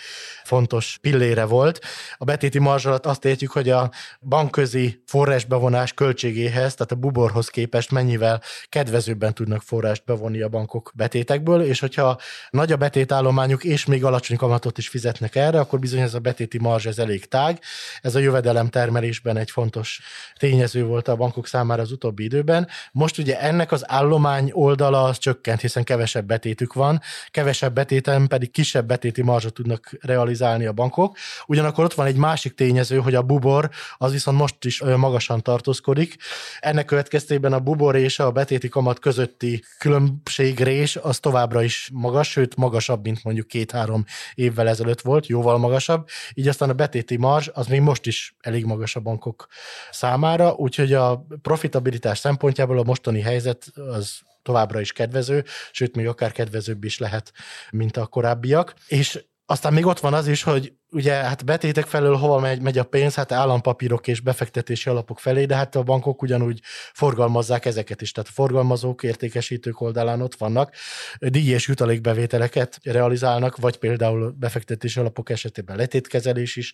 fontos 0.45 0.99
pillére 1.01 1.45
volt. 1.45 1.81
A 2.17 2.25
betéti 2.25 2.59
marzs 2.59 2.87
alatt 2.87 3.07
azt 3.07 3.25
értjük, 3.25 3.51
hogy 3.51 3.71
a 3.71 3.91
bankközi 4.21 5.03
forrásbevonás 5.07 5.93
költségéhez, 5.93 6.75
tehát 6.75 6.93
a 6.93 6.95
buborhoz 6.95 7.49
képest 7.49 7.91
mennyivel 7.91 8.43
kedvezőbben 8.69 9.35
tudnak 9.35 9.63
forrást 9.63 10.05
bevonni 10.05 10.41
a 10.41 10.49
bankok 10.49 10.93
betétekből, 10.95 11.63
és 11.63 11.81
hogyha 11.81 12.21
nagy 12.51 12.73
a 12.73 12.77
betétállományuk, 12.77 13.65
és 13.65 13.85
még 13.85 14.05
alacsony 14.05 14.37
kamatot 14.37 14.79
is 14.79 14.89
fizetnek 14.89 15.37
erre, 15.37 15.61
akkor 15.61 15.79
bizony 15.79 16.01
ez 16.01 16.15
a 16.15 16.19
betéti 16.19 16.59
marzs 16.59 16.87
ez 16.87 16.99
elég 16.99 17.29
tág. 17.29 17.61
Ez 18.01 18.15
a 18.15 18.19
jövedelem 18.19 18.69
termelésben 18.69 19.37
egy 19.37 19.51
fontos 19.51 20.01
tényező 20.39 20.85
volt 20.85 21.09
a 21.09 21.17
bankok 21.17 21.47
számára 21.47 21.83
az 21.83 21.93
utóbbi 21.93 22.25
időben. 22.25 22.69
Most 22.93 23.19
ugye 23.19 23.41
ennek 23.41 23.73
az 23.73 23.91
állomány 23.91 24.51
oldala 24.53 25.03
az 25.03 25.19
csökkent, 25.19 25.61
hiszen 25.61 25.85
kevesebb 25.85 26.01
kevesebb 26.03 26.27
betétük 26.27 26.73
van, 26.73 27.01
kevesebb 27.31 27.75
betéten 27.75 28.27
pedig 28.27 28.51
kisebb 28.51 28.87
betéti 28.87 29.23
marzsot 29.23 29.55
tudnak 29.55 29.97
realizálni 30.01 30.67
a 30.67 30.73
bankok. 30.73 31.17
Ugyanakkor 31.47 31.85
ott 31.85 31.95
van 31.95 32.07
egy 32.07 32.17
másik 32.17 32.55
tényező, 32.55 32.99
hogy 32.99 33.15
a 33.15 33.23
bubor 33.23 33.71
az 33.97 34.13
viszont 34.13 34.39
most 34.39 34.65
is 34.65 34.83
magasan 34.83 35.43
tartózkodik. 35.43 36.17
Ennek 36.61 36.85
következtében 36.85 37.53
a 37.53 37.61
bubor 37.61 37.97
és 37.97 38.19
a 38.19 38.31
betéti 38.31 38.69
kamat 38.69 38.99
közötti 38.99 39.65
különbségrés 39.79 40.97
az 40.97 41.19
továbbra 41.19 41.63
is 41.63 41.91
magas, 41.93 42.31
sőt 42.31 42.57
magasabb, 42.57 43.05
mint 43.05 43.25
mondjuk 43.25 43.47
két-három 43.47 44.05
évvel 44.35 44.69
ezelőtt 44.69 45.01
volt, 45.01 45.27
jóval 45.27 45.59
magasabb. 45.59 46.09
Így 46.35 46.49
aztán 46.49 46.71
a 46.71 46.73
betéti 46.73 47.17
marzs 47.17 47.49
az 47.53 47.67
még 47.67 47.81
most 47.81 48.07
is 48.07 48.35
elég 48.41 48.65
magas 48.65 48.97
a 48.97 49.01
bankok 49.01 49.47
számára, 49.91 50.53
úgyhogy 50.53 50.93
a 50.93 51.27
profitabilitás 51.43 52.19
szempontjából 52.19 52.79
a 52.79 52.83
mostani 52.83 53.21
helyzet 53.21 53.67
az 53.75 54.21
továbbra 54.43 54.81
is 54.81 54.93
kedvező, 54.93 55.45
sőt, 55.71 55.97
még 55.97 56.07
akár 56.07 56.33
kedvezőbb 56.33 56.85
is 56.85 56.99
lehet, 56.99 57.33
mint 57.71 57.97
a 57.97 58.07
korábbiak. 58.07 58.75
És 58.87 59.25
aztán 59.47 59.73
még 59.73 59.87
ott 59.87 60.01
van 60.01 60.15
az 60.15 60.27
is, 60.27 60.43
hogy 60.43 60.73
ugye 60.93 61.13
hát 61.13 61.45
betétek 61.45 61.87
felől 61.87 62.17
hova 62.17 62.39
megy, 62.39 62.61
megy 62.61 62.79
a 62.79 62.85
pénz, 62.85 63.15
hát 63.15 63.33
állampapírok 63.33 64.07
és 64.07 64.21
befektetési 64.21 64.89
alapok 64.89 65.19
felé, 65.19 65.45
de 65.45 65.55
hát 65.55 65.77
a 65.77 65.83
bankok 65.83 66.23
ugyanúgy 66.23 66.61
forgalmazzák 66.93 67.65
ezeket 67.65 68.03
is, 68.03 68.13
tehát 68.13 68.29
a 68.29 68.33
forgalmazók, 68.33 69.03
értékesítők 69.03 69.81
oldalán 69.81 70.21
ott 70.21 70.35
vannak, 70.35 70.75
díj 71.19 71.51
és 71.51 71.69
jutalékbevételeket 71.69 72.79
realizálnak, 72.83 73.57
vagy 73.57 73.77
például 73.77 74.35
befektetési 74.39 75.01
alapok 75.01 75.31
esetében 75.31 75.77
letétkezelés 75.77 76.57
is 76.57 76.73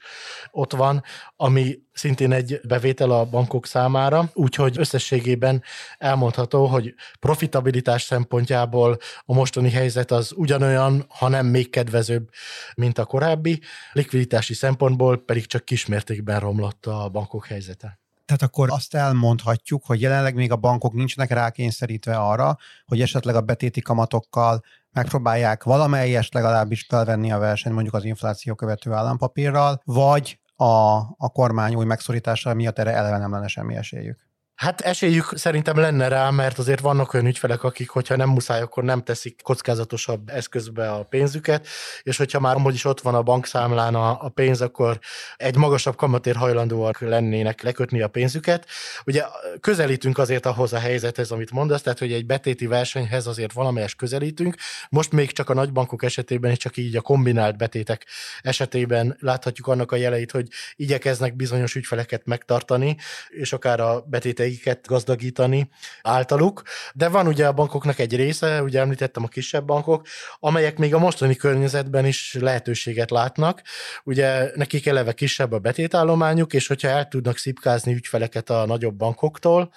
ott 0.50 0.72
van, 0.72 1.02
ami 1.37 1.78
szintén 1.92 2.32
egy 2.32 2.60
bevétel 2.64 3.10
a 3.10 3.25
bankok 3.25 3.66
számára, 3.66 4.30
úgyhogy 4.34 4.78
összességében 4.78 5.62
elmondható, 5.98 6.66
hogy 6.66 6.94
profitabilitás 7.20 8.02
szempontjából 8.02 8.98
a 9.25 9.34
mostani 9.34 9.70
helyzet 9.70 10.10
az 10.10 10.32
ugyanolyan, 10.37 11.04
hanem 11.08 11.46
még 11.46 11.70
kedvezőbb, 11.70 12.28
mint 12.75 12.98
a 12.98 13.04
korábbi 13.04 13.60
likviditási 14.09 14.55
szempontból 14.55 15.25
pedig 15.25 15.47
csak 15.47 15.65
kismértékben 15.65 16.41
romlott 16.41 16.87
a 16.87 17.09
bankok 17.09 17.47
helyzete. 17.47 17.99
Tehát 18.25 18.43
akkor 18.43 18.71
azt 18.71 18.95
elmondhatjuk, 18.95 19.85
hogy 19.87 20.00
jelenleg 20.00 20.35
még 20.35 20.53
a 20.53 20.57
bankok 20.57 20.93
nincsenek 20.93 21.31
rákényszerítve 21.31 22.17
arra, 22.17 22.57
hogy 22.87 23.00
esetleg 23.00 23.35
a 23.35 23.41
betéti 23.41 23.81
kamatokkal 23.81 24.62
megpróbálják 24.93 25.62
valamelyest 25.62 26.35
legalábbis 26.35 26.87
felvenni 26.88 27.33
a 27.33 27.38
versenyt 27.38 27.75
mondjuk 27.75 27.95
az 27.95 28.05
infláció 28.05 28.55
követő 28.55 28.93
állampapírral, 28.93 29.81
vagy 29.85 30.38
a, 30.57 30.97
a 30.99 31.29
kormány 31.33 31.75
új 31.75 31.85
megszorítása 31.85 32.55
miatt 32.55 32.79
erre 32.79 32.93
eleve 32.93 33.19
nem 33.19 33.33
lenne 33.33 33.49
semmi 33.49 33.75
esélyük. 33.75 34.27
Hát 34.59 34.81
esélyük 34.81 35.33
szerintem 35.35 35.77
lenne 35.77 36.09
rá, 36.09 36.31
mert 36.31 36.59
azért 36.59 36.81
vannak 36.81 37.15
olyan 37.15 37.27
ügyfelek, 37.27 37.62
akik, 37.62 37.88
hogyha 37.88 38.17
nem 38.17 38.29
muszáj, 38.29 38.61
akkor 38.61 38.85
nem 38.85 39.03
teszik 39.03 39.41
kockázatosabb 39.43 40.29
eszközbe 40.29 40.91
a 40.91 41.03
pénzüket, 41.03 41.67
és 42.03 42.17
hogyha 42.17 42.41
már 42.41 42.57
amúgy 42.57 42.75
is 42.75 42.85
ott 42.85 43.00
van 43.00 43.15
a 43.15 43.23
bankszámlán 43.23 43.95
a, 43.95 44.25
a 44.25 44.29
pénz, 44.29 44.61
akkor 44.61 44.99
egy 45.37 45.57
magasabb 45.57 45.97
kamatér 45.97 46.37
hajlandóak 46.37 47.00
lennének 47.00 47.62
lekötni 47.62 48.03
a 48.03 48.09
pénzüket. 48.09 48.67
Ugye 49.07 49.25
közelítünk 49.61 50.19
azért 50.19 50.47
ahhoz 50.47 50.73
a 50.73 50.79
helyzethez, 50.79 51.31
amit 51.31 51.50
mondasz, 51.50 51.83
tehát 51.83 51.99
hogy 51.99 52.12
egy 52.12 52.27
betéti 52.27 52.67
versenyhez 52.67 53.27
azért 53.27 53.53
valamelyes 53.53 53.95
közelítünk. 53.95 54.57
Most 54.91 55.12
még 55.12 55.33
csak 55.33 55.50
a 55.50 55.55
nagybankok 55.55 56.03
esetében, 56.03 56.50
és 56.50 56.59
csak 56.59 56.77
így 56.77 56.97
a 56.97 57.00
kombinált 57.00 57.57
betétek 57.57 58.07
esetében 58.41 59.17
láthatjuk 59.21 59.67
annak 59.67 59.93
a 59.93 59.97
jeleit, 59.97 60.31
hogy 60.31 60.49
igyekeznek 60.77 61.37
bizonyos 61.37 61.75
ügyfeleket 61.75 62.27
megtartani, 62.27 62.97
és 63.29 63.53
akár 63.53 63.81
a 63.81 64.05
betéteiket 64.49 64.87
gazdagítani 64.87 65.69
általuk. 66.02 66.62
De 66.95 67.09
van 67.09 67.26
ugye 67.26 67.47
a 67.47 67.52
bankoknak 67.52 67.99
egy 67.99 68.17
része, 68.17 68.62
ugye 68.62 68.81
említettem 68.81 69.25
a 69.25 69.28
kisebb 69.28 69.64
bankok, 69.64 70.07
amelyek 70.40 70.78
még 70.78 70.95
a 70.95 70.99
mostani 70.99 71.37
környezetben 71.37 72.05
is 72.07 72.37
lehetőséget 72.40 73.11
látnak. 73.11 73.62
Ugye 74.05 74.50
nekik 74.55 74.87
eleve 74.87 75.12
kisebb 75.12 75.52
a 75.52 75.59
betétállományuk, 75.59 76.52
és 76.52 76.67
hogyha 76.67 76.88
el 76.88 77.09
tudnak 77.09 77.38
szipkázni 77.38 77.95
ügyfeleket 77.95 78.50
a 78.50 78.67
nagyobb 78.67 78.95
bankoktól, 78.95 79.71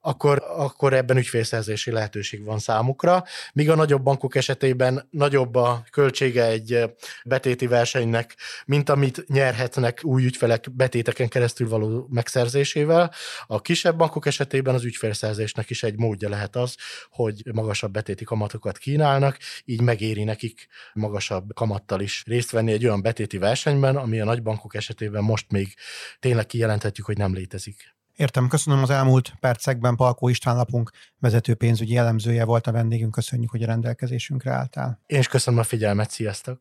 akkor, 0.00 0.42
akkor 0.56 0.92
ebben 0.92 1.16
ügyfélszerzési 1.16 1.90
lehetőség 1.90 2.44
van 2.44 2.58
számukra. 2.58 3.24
Míg 3.52 3.70
a 3.70 3.74
nagyobb 3.74 4.02
bankok 4.02 4.34
esetében 4.34 5.08
nagyobb 5.10 5.54
a 5.54 5.84
költsége 5.90 6.46
egy 6.46 6.94
betéti 7.24 7.66
versenynek, 7.66 8.36
mint 8.66 8.88
amit 8.88 9.24
nyerhetnek 9.28 10.00
új 10.02 10.24
ügyfelek 10.24 10.72
betéteken 10.72 11.28
keresztül 11.28 11.68
való 11.68 12.06
megszerzésével. 12.10 13.12
A 13.46 13.60
kisebb 13.60 13.96
bankok 14.10 14.32
esetében 14.32 14.74
az 14.74 14.84
ügyfélszerzésnek 14.84 15.70
is 15.70 15.82
egy 15.82 15.98
módja 15.98 16.28
lehet 16.28 16.56
az, 16.56 16.76
hogy 17.10 17.42
magasabb 17.52 17.92
betéti 17.92 18.24
kamatokat 18.24 18.78
kínálnak, 18.78 19.38
így 19.64 19.80
megéri 19.80 20.24
nekik 20.24 20.66
magasabb 20.92 21.54
kamattal 21.54 22.00
is 22.00 22.22
részt 22.26 22.50
venni 22.50 22.72
egy 22.72 22.84
olyan 22.84 23.02
betéti 23.02 23.38
versenyben, 23.38 23.96
ami 23.96 24.20
a 24.20 24.24
nagybankok 24.24 24.74
esetében 24.74 25.22
most 25.22 25.50
még 25.50 25.74
tényleg 26.20 26.46
kijelenthetjük, 26.46 27.06
hogy 27.06 27.16
nem 27.16 27.34
létezik. 27.34 27.94
Értem, 28.16 28.48
köszönöm 28.48 28.82
az 28.82 28.90
elmúlt 28.90 29.32
percekben. 29.40 29.96
Palkó 29.96 30.28
István 30.28 30.56
lapunk 30.56 30.90
vezető 31.18 31.54
pénzügyi 31.54 31.96
elemzője 31.96 32.44
volt 32.44 32.66
a 32.66 32.72
vendégünk. 32.72 33.12
Köszönjük, 33.12 33.50
hogy 33.50 33.62
a 33.62 33.66
rendelkezésünkre 33.66 34.50
álltál. 34.50 35.00
Én 35.06 35.18
is 35.18 35.28
köszönöm 35.28 35.60
a 35.60 35.62
figyelmet, 35.62 36.10
sziasztok! 36.10 36.58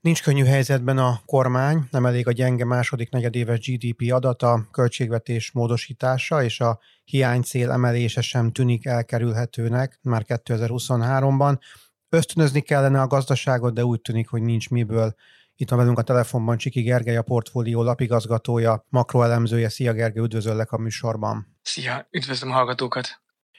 Nincs 0.00 0.22
könnyű 0.22 0.44
helyzetben 0.44 0.98
a 0.98 1.20
kormány, 1.26 1.88
nem 1.90 2.06
elég 2.06 2.26
a 2.26 2.32
gyenge 2.32 2.64
második 2.64 3.10
negyedéves 3.10 3.58
GDP 3.58 4.12
adata, 4.12 4.68
költségvetés 4.70 5.52
módosítása 5.52 6.42
és 6.42 6.60
a 6.60 6.78
hiánycél 7.04 7.70
emelése 7.70 8.20
sem 8.20 8.52
tűnik 8.52 8.86
elkerülhetőnek 8.86 9.98
már 10.02 10.24
2023-ban. 10.26 11.58
Ösztönözni 12.08 12.60
kellene 12.60 13.00
a 13.00 13.06
gazdaságot, 13.06 13.74
de 13.74 13.84
úgy 13.84 14.00
tűnik, 14.00 14.28
hogy 14.28 14.42
nincs 14.42 14.70
miből 14.70 15.14
itt 15.56 15.70
van 15.70 15.78
velünk 15.78 15.98
a 15.98 16.02
telefonban 16.02 16.56
Csiki 16.56 16.82
Gergely, 16.82 17.16
a 17.16 17.22
portfólió 17.22 17.82
lapigazgatója, 17.82 18.86
makroelemzője. 18.88 19.68
Szia 19.68 19.92
Gergely, 19.92 20.22
üdvözöllek 20.22 20.72
a 20.72 20.78
műsorban. 20.78 21.56
Szia, 21.62 22.08
üdvözlöm 22.10 22.50
a 22.50 22.54
hallgatókat. 22.54 23.08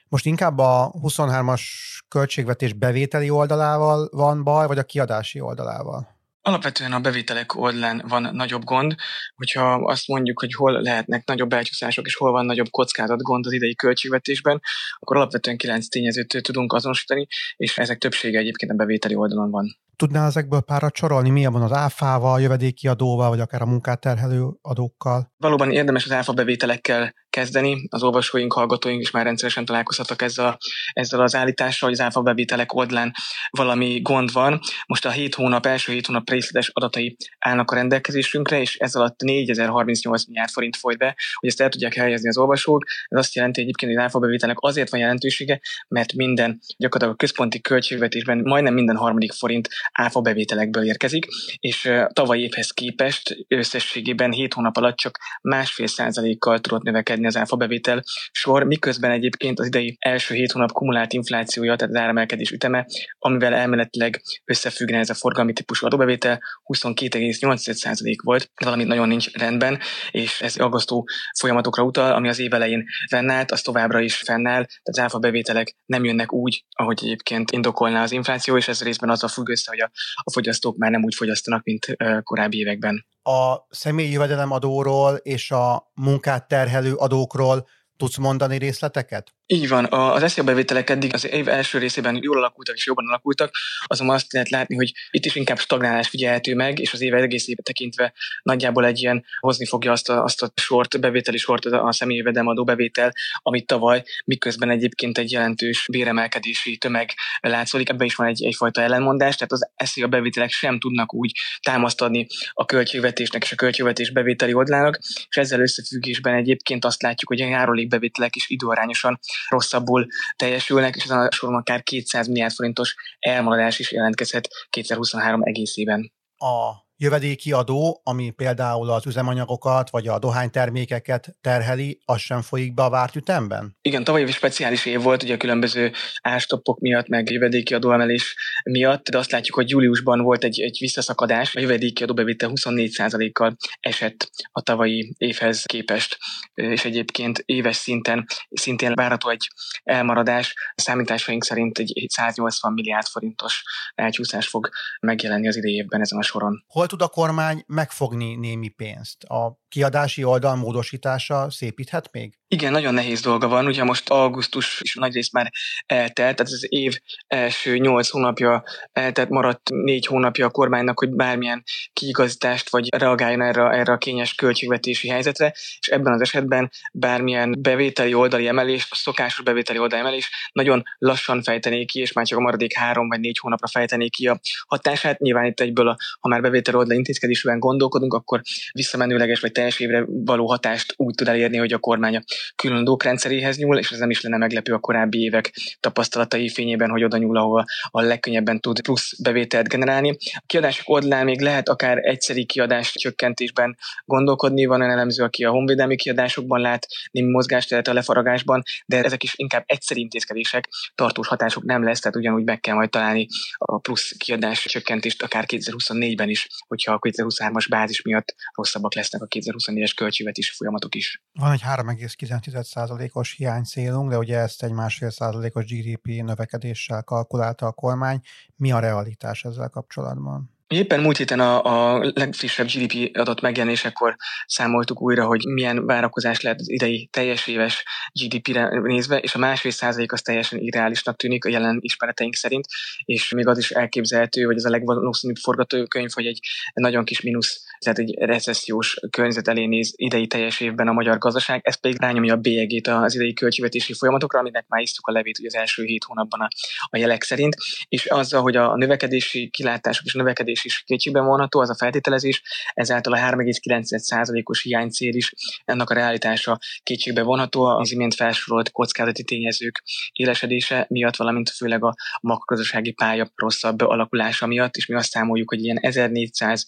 Most 0.07 0.25
inkább 0.25 0.57
a 0.57 0.91
23-as 1.03 1.61
költségvetés 2.07 2.73
bevételi 2.73 3.29
oldalával 3.29 4.09
van 4.11 4.43
baj, 4.43 4.67
vagy 4.67 4.77
a 4.77 4.83
kiadási 4.83 5.39
oldalával? 5.39 6.19
Alapvetően 6.43 6.93
a 6.93 6.99
bevételek 6.99 7.55
oldalán 7.55 8.03
van 8.07 8.29
nagyobb 8.35 8.63
gond, 8.63 8.95
hogyha 9.35 9.73
azt 9.73 10.07
mondjuk, 10.07 10.39
hogy 10.39 10.53
hol 10.53 10.81
lehetnek 10.81 11.25
nagyobb 11.25 11.53
elcsúszások, 11.53 12.05
és 12.05 12.15
hol 12.15 12.31
van 12.31 12.45
nagyobb 12.45 12.69
kockázat 12.69 13.21
gond 13.21 13.45
az 13.45 13.51
idei 13.51 13.75
költségvetésben, 13.75 14.61
akkor 14.99 15.17
alapvetően 15.17 15.57
kilenc 15.57 15.87
tényezőt 15.87 16.41
tudunk 16.41 16.73
azonosítani, 16.73 17.27
és 17.55 17.77
ezek 17.77 17.97
többsége 17.97 18.39
egyébként 18.39 18.71
a 18.71 18.75
bevételi 18.75 19.15
oldalon 19.15 19.51
van. 19.51 19.77
Tudnál 20.01 20.27
ezekből 20.27 20.61
párat 20.61 20.95
sorolni? 20.95 21.29
Milyen 21.29 21.51
van 21.51 21.61
az 21.61 21.71
áfával, 21.71 22.41
jövedéki 22.41 22.87
adóval, 22.87 23.29
vagy 23.29 23.39
akár 23.39 23.61
a 23.61 23.65
munkát 23.65 23.99
terhelő 23.99 24.47
adókkal? 24.61 25.31
Valóban 25.37 25.71
érdemes 25.71 26.05
az 26.05 26.11
áfa 26.11 26.33
bevételekkel 26.33 27.13
kezdeni. 27.31 27.87
Az 27.89 28.03
olvasóink, 28.03 28.53
hallgatóink 28.53 29.01
is 29.01 29.11
már 29.11 29.25
rendszeresen 29.25 29.65
találkozhattak 29.65 30.21
ezzel, 30.21 30.57
ezzel 30.93 31.21
az 31.21 31.35
állítással, 31.35 31.89
hogy 31.89 31.99
az 31.99 32.05
áfa 32.05 32.21
bevételek 32.21 32.73
oldalán 32.73 33.11
valami 33.49 34.01
gond 34.01 34.31
van. 34.31 34.59
Most 34.85 35.05
a 35.05 35.09
7 35.09 35.35
hónap, 35.35 35.65
első 35.65 35.91
7 35.91 36.05
hónap 36.05 36.29
részletes 36.29 36.69
adatai 36.73 37.17
állnak 37.39 37.71
a 37.71 37.75
rendelkezésünkre, 37.75 38.59
és 38.59 38.77
ez 38.77 38.95
alatt 38.95 39.21
4038 39.21 40.25
milliárd 40.25 40.49
forint 40.49 40.77
folyt 40.77 40.97
be, 40.97 41.15
hogy 41.39 41.49
ezt 41.49 41.61
el 41.61 41.69
tudják 41.69 41.93
helyezni 41.93 42.27
az 42.27 42.37
olvasók. 42.37 42.83
Ez 43.07 43.17
azt 43.17 43.35
jelenti 43.35 43.61
egyébként, 43.61 43.91
hogy 43.91 44.01
az 44.01 44.07
áfa 44.07 44.19
bevételnek 44.19 44.57
azért 44.59 44.89
van 44.89 44.99
jelentősége, 44.99 45.59
mert 45.87 46.13
minden 46.13 46.59
gyakorlatilag 46.77 47.13
a 47.13 47.17
központi 47.17 47.61
költségvetésben 47.61 48.41
majdnem 48.43 48.73
minden 48.73 48.95
harmadik 48.95 49.31
forint 49.31 49.69
áfa 49.91 50.21
bevételekből 50.21 50.83
érkezik, 50.83 51.25
és 51.59 51.91
tavaly 52.13 52.39
évhez 52.39 52.71
képest 52.71 53.45
összességében 53.47 54.31
7 54.31 54.53
hónap 54.53 54.77
alatt 54.77 54.97
csak 54.97 55.19
másfél 55.41 55.87
százalékkal 55.87 56.59
tudott 56.59 56.83
növekedni 56.83 57.25
az 57.25 57.37
áfa 57.37 57.55
bevétel 57.55 58.03
sor, 58.31 58.63
miközben 58.63 59.11
egyébként 59.11 59.59
az 59.59 59.65
idei 59.65 59.95
első 59.99 60.35
7 60.35 60.51
hónap 60.51 60.71
kumulált 60.71 61.13
inflációja, 61.13 61.75
tehát 61.75 61.93
az 61.95 62.01
áremelkedés 62.01 62.51
üteme, 62.51 62.85
amivel 63.19 63.53
elméletileg 63.53 64.21
összefüggne 64.45 64.97
ez 64.97 65.09
a 65.09 65.13
forgalmi 65.13 65.53
típusú 65.53 65.85
adóbevétel, 65.85 66.41
22,8% 66.73 68.15
volt, 68.23 68.51
valamit 68.63 68.87
nagyon 68.87 69.07
nincs 69.07 69.31
rendben, 69.31 69.79
és 70.11 70.41
ez 70.41 70.55
aggasztó 70.57 71.07
folyamatokra 71.39 71.83
utal, 71.83 72.13
ami 72.13 72.27
az 72.27 72.39
év 72.39 72.53
elején 72.53 72.85
fennállt, 73.09 73.51
az 73.51 73.61
továbbra 73.61 73.99
is 73.99 74.15
fennáll, 74.15 74.63
tehát 74.63 74.81
az 74.83 74.99
áfa 74.99 75.19
bevételek 75.19 75.75
nem 75.85 76.03
jönnek 76.03 76.33
úgy, 76.33 76.65
ahogy 76.69 76.99
egyébként 77.01 77.51
indokolná 77.51 78.03
az 78.03 78.11
infláció, 78.11 78.57
és 78.57 78.67
ez 78.67 78.83
részben 78.83 79.09
azzal 79.09 79.29
függ 79.29 79.49
össze, 79.49 79.70
hogy 79.71 79.81
a, 79.81 79.91
a 80.23 80.31
fogyasztók 80.31 80.77
már 80.77 80.91
nem 80.91 81.03
úgy 81.03 81.15
fogyasztanak, 81.15 81.63
mint 81.63 81.85
korábbi 82.23 82.57
években. 82.57 83.05
A 83.23 83.55
személyi 83.69 84.11
jövedelemadóról 84.11 85.15
és 85.15 85.51
a 85.51 85.91
munkát 85.93 86.47
terhelő 86.47 86.93
adókról 86.93 87.67
tudsz 87.97 88.17
mondani 88.17 88.57
részleteket? 88.57 89.33
Így 89.53 89.67
van, 89.67 89.85
az 89.91 90.31
SZIA 90.31 90.43
bevételek 90.43 90.89
eddig 90.89 91.13
az 91.13 91.27
év 91.27 91.47
első 91.47 91.77
részében 91.77 92.19
jól 92.21 92.37
alakultak 92.37 92.75
és 92.75 92.85
jobban 92.85 93.07
alakultak, 93.07 93.51
azonban 93.83 94.15
azt 94.15 94.33
lehet 94.33 94.49
látni, 94.49 94.75
hogy 94.75 94.91
itt 95.09 95.25
is 95.25 95.35
inkább 95.35 95.59
stagnálás 95.59 96.07
figyelhető 96.07 96.55
meg, 96.55 96.79
és 96.79 96.93
az 96.93 97.01
év 97.01 97.13
egész 97.13 97.47
éve 97.47 97.61
tekintve 97.61 98.13
nagyjából 98.43 98.85
egy 98.85 99.01
ilyen 99.01 99.25
hozni 99.39 99.65
fogja 99.65 99.91
azt 99.91 100.09
a, 100.09 100.23
azt 100.23 100.41
a 100.41 100.51
sort, 100.55 100.99
bevételi 100.99 101.37
sort, 101.37 101.65
a 101.65 101.91
személyi 101.91 102.17
jövedelemadó 102.17 102.63
bevétel, 102.63 103.11
amit 103.41 103.65
tavaly, 103.65 104.03
miközben 104.25 104.69
egyébként 104.69 105.17
egy 105.17 105.31
jelentős 105.31 105.85
béremelkedési 105.91 106.77
tömeg 106.77 107.13
látszik. 107.41 107.89
Ebben 107.89 108.05
is 108.05 108.15
van 108.15 108.27
egy, 108.27 108.43
egyfajta 108.43 108.81
ellenmondás, 108.81 109.35
tehát 109.35 109.51
az 109.51 109.69
SZIA 109.89 110.07
bevételek 110.07 110.49
sem 110.49 110.79
tudnak 110.79 111.13
úgy 111.13 111.31
támaszt 111.61 112.01
adni 112.01 112.27
a 112.53 112.65
költségvetésnek 112.65 113.43
és 113.43 113.51
a 113.51 113.55
költségvetés 113.55 114.11
bevételi 114.11 114.53
oldlának, 114.53 114.99
és 115.29 115.37
ezzel 115.37 115.59
összefüggésben 115.59 116.33
egyébként 116.33 116.85
azt 116.85 117.01
látjuk, 117.01 117.29
hogy 117.29 117.41
a 117.41 117.47
járulékbevételek 117.47 118.35
is 118.35 118.49
időarányosan 118.49 119.19
rosszabbul 119.49 120.07
teljesülnek, 120.35 120.95
és 120.95 121.03
ezen 121.03 121.19
a 121.19 121.31
soron 121.31 121.55
akár 121.55 121.83
200 121.83 122.27
milliárd 122.27 122.53
forintos 122.53 122.95
elmaradás 123.19 123.79
is 123.79 123.91
jelentkezhet 123.91 124.47
2023 124.69 125.41
egészében. 125.43 126.13
A 126.37 126.89
jövedéki 127.01 127.51
adó, 127.51 128.01
ami 128.03 128.29
például 128.29 128.89
az 128.89 129.05
üzemanyagokat 129.05 129.89
vagy 129.89 130.07
a 130.07 130.19
dohánytermékeket 130.19 131.35
terheli, 131.41 132.01
az 132.05 132.19
sem 132.19 132.41
folyik 132.41 132.73
be 132.73 132.83
a 132.83 132.89
várt 132.89 133.15
ütemben? 133.15 133.77
Igen, 133.81 134.03
tavaly 134.03 134.21
egy 134.21 134.31
speciális 134.31 134.85
év 134.85 135.01
volt, 135.01 135.23
ugye 135.23 135.33
a 135.33 135.37
különböző 135.37 135.91
ástoppok 136.21 136.79
miatt, 136.79 137.07
meg 137.07 137.29
jövedéki 137.29 137.73
adóemelés 137.73 138.35
miatt, 138.63 139.09
de 139.09 139.17
azt 139.17 139.31
látjuk, 139.31 139.55
hogy 139.55 139.69
júliusban 139.69 140.21
volt 140.21 140.43
egy, 140.43 140.59
egy 140.59 140.77
visszaszakadás, 140.79 141.55
a 141.55 141.59
jövedéki 141.59 142.03
adóbevétel 142.03 142.51
24%-kal 142.53 143.55
esett 143.79 144.29
a 144.51 144.61
tavalyi 144.61 145.13
évhez 145.17 145.63
képest, 145.63 146.17
és 146.53 146.85
egyébként 146.85 147.43
éves 147.45 147.75
szinten 147.75 148.25
szintén 148.49 148.93
várható 148.93 149.29
egy 149.29 149.47
elmaradás, 149.83 150.53
a 150.75 150.81
számításaink 150.81 151.43
szerint 151.43 151.79
egy 151.79 152.05
180 152.09 152.73
milliárd 152.73 153.07
forintos 153.07 153.63
elcsúszás 153.95 154.47
fog 154.47 154.69
megjelenni 154.99 155.47
az 155.47 155.57
idei 155.57 155.73
évben 155.73 156.01
ezen 156.01 156.19
a 156.19 156.23
soron. 156.23 156.63
Hol 156.67 156.89
tud 156.91 157.01
a 157.01 157.07
kormány 157.07 157.63
megfogni 157.67 158.35
némi 158.35 158.67
pénzt? 158.67 159.23
A 159.23 159.60
kiadási 159.71 160.23
oldal 160.23 160.55
módosítása 160.55 161.49
szépíthet 161.49 162.09
még? 162.11 162.39
Igen, 162.47 162.71
nagyon 162.71 162.93
nehéz 162.93 163.21
dolga 163.21 163.47
van. 163.47 163.65
Ugye 163.65 163.83
most 163.83 164.09
augusztus 164.09 164.81
is 164.81 164.95
nagy 164.95 165.13
rész 165.13 165.31
már 165.31 165.51
eltelt, 165.85 166.35
tehát 166.35 166.39
az 166.39 166.65
év 166.69 166.99
első 167.27 167.77
nyolc 167.77 168.09
hónapja 168.09 168.63
eltelt, 168.91 169.29
maradt 169.29 169.69
négy 169.69 170.05
hónapja 170.05 170.45
a 170.45 170.49
kormánynak, 170.49 170.99
hogy 170.99 171.09
bármilyen 171.09 171.63
kiigazítást 171.93 172.69
vagy 172.69 172.87
reagáljon 172.97 173.41
erre, 173.41 173.69
erre 173.69 173.93
a 173.93 173.97
kényes 173.97 174.35
költségvetési 174.35 175.07
helyzetre, 175.07 175.53
és 175.79 175.87
ebben 175.87 176.13
az 176.13 176.21
esetben 176.21 176.71
bármilyen 176.93 177.55
bevételi 177.59 178.13
oldali 178.13 178.47
emelés, 178.47 178.87
a 178.89 178.95
szokásos 178.95 179.43
bevételi 179.43 179.79
oldali 179.79 180.01
emelés 180.01 180.29
nagyon 180.51 180.83
lassan 180.97 181.43
fejtené 181.43 181.85
ki, 181.85 181.99
és 181.99 182.11
már 182.13 182.25
csak 182.25 182.37
a 182.37 182.41
maradék 182.41 182.73
három 182.73 183.07
vagy 183.07 183.19
négy 183.19 183.37
hónapra 183.37 183.67
fejtené 183.67 184.07
ki 184.07 184.27
a 184.27 184.39
hatását. 184.67 185.19
Nyilván 185.19 185.45
itt 185.45 185.59
egyből, 185.59 185.87
a, 185.87 185.97
ha 186.19 186.27
már 186.27 186.41
bevételi 186.41 186.77
oldali 186.77 186.97
intézkedésben 186.97 187.59
gondolkodunk, 187.59 188.13
akkor 188.13 188.41
visszamenőleges 188.71 189.39
vagy 189.39 189.51
teljes 189.61 189.79
évre 189.79 190.05
való 190.07 190.47
hatást 190.47 190.93
úgy 190.97 191.15
tud 191.15 191.27
elérni, 191.27 191.57
hogy 191.57 191.73
a 191.73 191.77
kormány 191.77 192.15
a 192.15 192.23
külön 192.55 192.97
rendszeréhez 193.03 193.57
nyúl, 193.57 193.77
és 193.77 193.91
ez 193.91 193.99
nem 193.99 194.09
is 194.09 194.21
lenne 194.21 194.37
meglepő 194.37 194.73
a 194.73 194.79
korábbi 194.79 195.19
évek 195.19 195.53
tapasztalatai 195.79 196.49
fényében, 196.49 196.89
hogy 196.89 197.03
oda 197.03 197.17
nyúl, 197.17 197.37
ahol 197.37 197.65
a 197.83 198.01
legkönnyebben 198.01 198.59
tud 198.59 198.81
plusz 198.81 199.21
bevételt 199.21 199.67
generálni. 199.67 200.09
A 200.33 200.43
kiadások 200.45 200.89
oldalán 200.89 201.25
még 201.25 201.41
lehet 201.41 201.69
akár 201.69 201.97
egyszeri 201.97 202.45
kiadás 202.45 202.91
csökkentésben 202.91 203.77
gondolkodni, 204.05 204.65
van 204.65 204.81
olyan 204.81 204.93
elemző, 204.93 205.23
aki 205.23 205.43
a 205.43 205.51
honvédelmi 205.51 205.95
kiadásokban 205.95 206.61
lát 206.61 206.87
némi 207.11 207.31
mozgásteret 207.31 207.87
a 207.87 207.93
lefaragásban, 207.93 208.63
de 208.85 209.03
ezek 209.03 209.23
is 209.23 209.33
inkább 209.35 209.63
egyszeri 209.65 209.99
intézkedések, 209.99 210.69
tartós 210.95 211.27
hatások 211.27 211.63
nem 211.63 211.83
lesz, 211.83 211.99
tehát 211.99 212.17
ugyanúgy 212.17 212.43
meg 212.43 212.59
kell 212.59 212.75
majd 212.75 212.89
találni 212.89 213.27
a 213.57 213.79
plusz 213.79 214.11
kiadás 214.17 214.61
csökkentést 214.61 215.23
akár 215.23 215.45
2024-ben 215.47 216.29
is, 216.29 216.47
hogyha 216.67 216.93
a 216.93 216.99
2023-as 216.99 217.65
bázis 217.69 218.01
miatt 218.01 218.35
rosszabbak 218.55 218.95
lesznek 218.95 219.21
a 219.21 219.27
2024-es 219.51 219.91
költségvetési 219.95 220.51
folyamatok 220.55 220.95
is. 220.95 221.23
Van 221.33 221.51
egy 221.51 221.61
3,9%-os 221.61 223.33
hiány 223.37 223.63
célunk, 223.63 224.09
de 224.09 224.17
ugye 224.17 224.37
ezt 224.37 224.63
egy 224.63 224.71
másfél 224.71 225.09
százalékos 225.09 225.65
GDP 225.65 226.07
növekedéssel 226.07 227.03
kalkulálta 227.03 227.65
a 227.65 227.71
kormány. 227.71 228.19
Mi 228.55 228.71
a 228.71 228.79
realitás 228.79 229.43
ezzel 229.43 229.69
kapcsolatban? 229.69 230.59
Éppen 230.71 230.99
múlt 230.99 231.17
héten 231.17 231.39
a, 231.39 231.63
a 231.63 232.11
legfrissebb 232.13 232.67
GDP 232.67 233.17
adat 233.17 233.41
megjelenésekor 233.41 234.15
számoltuk 234.45 235.01
újra, 235.01 235.25
hogy 235.25 235.45
milyen 235.45 235.85
várakozás 235.85 236.41
lehet 236.41 236.59
az 236.59 236.69
idei 236.69 237.07
teljes 237.11 237.47
éves 237.47 237.83
GDP-re 238.13 238.79
nézve, 238.79 239.17
és 239.17 239.35
a 239.35 239.39
másfél 239.39 239.71
százalék 239.71 240.11
az 240.11 240.21
teljesen 240.21 240.59
irreálisnak 240.59 241.15
tűnik 241.15 241.45
a 241.45 241.49
jelen 241.49 241.77
ismereteink 241.81 242.35
szerint, 242.35 242.65
és 243.05 243.31
még 243.31 243.47
az 243.47 243.57
is 243.57 243.71
elképzelhető, 243.71 244.43
hogy 244.43 244.55
ez 244.55 244.65
a 244.65 244.69
legvalószínűbb 244.69 245.37
forgatókönyv, 245.37 246.09
hogy 246.13 246.25
egy 246.25 246.39
nagyon 246.73 247.03
kis 247.03 247.21
mínusz, 247.21 247.63
tehát 247.83 247.99
egy 247.99 248.15
recessziós 248.19 248.99
környezet 249.09 249.47
elé 249.47 249.65
néz 249.65 249.93
idei 249.95 250.27
teljes 250.27 250.59
évben 250.59 250.87
a 250.87 250.91
magyar 250.91 251.17
gazdaság, 251.17 251.61
ez 251.63 251.75
pedig 251.75 251.99
rányomja 251.99 252.33
a 252.33 252.37
bélyegét 252.37 252.87
az 252.87 253.15
idei 253.15 253.33
költségvetési 253.33 253.93
folyamatokra, 253.93 254.39
aminek 254.39 254.65
már 254.67 254.81
isztuk 254.81 255.07
a 255.07 255.11
levét 255.11 255.39
ugye 255.39 255.47
az 255.47 255.55
első 255.55 255.83
hét 255.83 256.03
hónapban 256.03 256.41
a, 256.41 256.47
a 256.89 256.97
jelek 256.97 257.23
szerint, 257.23 257.55
és 257.89 258.05
azzal, 258.05 258.41
hogy 258.41 258.55
a 258.55 258.75
növekedési 258.75 259.49
kilátások 259.49 260.05
és 260.05 260.13
a 260.13 260.17
növekedés 260.17 260.65
is 260.65 260.83
kétségben 260.85 261.25
vonható, 261.25 261.59
az 261.59 261.69
a 261.69 261.75
feltételezés, 261.75 262.41
ezáltal 262.73 263.13
a 263.13 263.17
3,9%-os 263.17 264.61
hiánycél 264.61 265.15
is 265.15 265.33
ennek 265.65 265.89
a 265.89 265.93
realitása 265.93 266.59
kétségbe 266.83 267.21
vonható, 267.21 267.63
az 267.63 267.91
imént 267.91 268.15
felsorolt 268.15 268.71
kockázati 268.71 269.23
tényezők 269.23 269.83
élesedése 270.11 270.85
miatt, 270.89 271.15
valamint 271.15 271.49
főleg 271.49 271.83
a 271.83 271.95
makrogazdasági 272.21 272.91
pálya 272.91 273.31
rosszabb 273.35 273.81
alakulása 273.81 274.47
miatt, 274.47 274.75
és 274.75 274.85
mi 274.85 274.95
azt 274.95 275.09
számoljuk, 275.09 275.49
hogy 275.49 275.63
ilyen 275.63 275.77
1400, 275.77 276.65